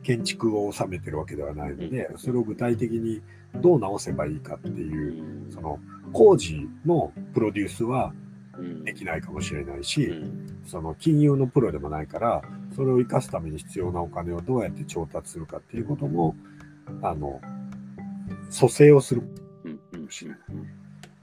[0.03, 3.21] 建築を収めてるわけではないので、それを具体的に
[3.61, 5.09] どう直せばいいかってい
[5.49, 5.79] う、その
[6.13, 8.13] 工事のプロデュースは
[8.85, 10.13] できないかもしれないし、
[10.67, 12.43] その金融のプロでもないから、
[12.75, 16.35] それを生かすために必要なお金をどうやって調達するかっていうことも、
[17.03, 17.41] あの、
[18.51, 19.23] 蘇生をする
[19.93, 20.39] かもしれない。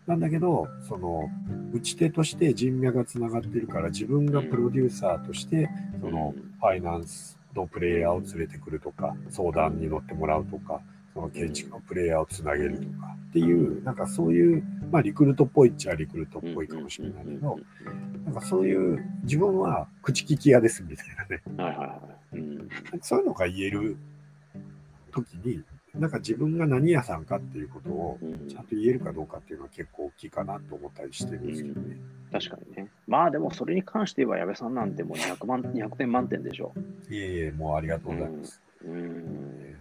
[0.05, 1.29] なんだけど、その、
[1.73, 5.69] 打ち手として人脈がつながっているから、自分がプロデューサーとして、
[5.99, 10.81] その、ファイナンスのプレイヤーを連れてくるとか、相談に乗ってもらうとか、
[11.13, 17.59] その建築のプレイヤーをつなげるとかっていう、なんかそういう、まあリクルートっぽいっちゃリクルートっぽいかもしれないけど、
[18.25, 21.41] なんかそういう自分は口利き屋ですみたいなね。
[21.63, 21.99] はいはいは
[22.33, 22.37] い。
[22.37, 22.69] うん、
[23.01, 23.97] そういうのが言える
[25.11, 25.63] 時に、
[25.99, 28.19] なんか自分が何屋さんかっていうことを
[28.49, 31.97] ちゃんと言えるかどうかっていうのは結構大きいかなと思ったりしてるんですけどね。
[32.31, 32.89] 確かにね。
[33.07, 36.73] まあでもそれに関して言えば矢部さんなんてもう200万200点満点でしょ
[37.09, 37.13] う。
[37.13, 38.61] いえいえ、もうありがとうございます。
[38.85, 39.75] うん、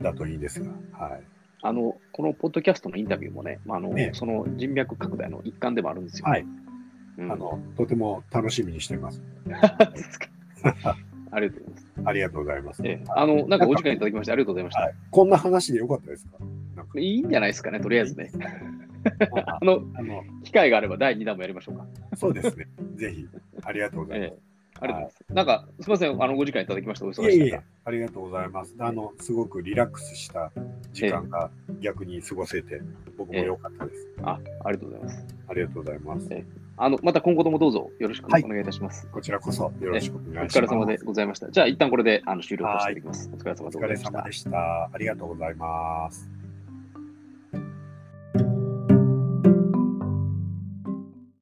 [0.00, 0.70] だといいですが。
[0.92, 1.22] はい。
[1.62, 6.30] あの、このポッドキャストのインタビューもね、まあ、あの、ね、その人脈拡大の一環でもあるんですよ、ね。
[6.30, 6.46] はい。
[7.16, 9.22] うん、あの、とても楽しみにしています。
[11.30, 11.83] ありがとうございます。
[12.04, 12.82] ありがとうございます。
[12.84, 14.80] ええ、あの、なんかお時間いただきましてありがとうございました。
[14.82, 16.38] はい、こんな話でよかったですか？
[16.98, 18.30] いいんじゃないですかね、とりあえずね。
[19.46, 21.86] あの、あの機会があれば第2弾もやりましょうか。
[22.16, 22.66] そうですね。
[22.96, 23.26] ぜひ。
[23.62, 24.30] ありがとうございます。
[24.32, 25.24] ええありがとうございます。
[25.28, 27.06] はい、なんか、すみません、あの、ご時間いただきました。
[27.06, 28.74] お忙しいいえありがとうございます。
[28.80, 30.50] あの、すごくリラックスした
[30.92, 31.48] 時間が
[31.80, 32.82] 逆に過ごせて、
[33.16, 35.26] 僕も良かったです、あ、ありがとうございます。
[35.46, 36.28] ありがとうございます。
[36.76, 39.06] あの、また今後ともどうぞよろしくお願いいたします。
[39.06, 40.58] はい、こちらこそよろしくお願いします。
[40.58, 41.50] お疲れ様でございました。
[41.50, 43.30] じゃあ、一旦これであの終了させていただきます。
[43.32, 44.90] お疲れ様でした。
[44.92, 46.33] ありがとうございます。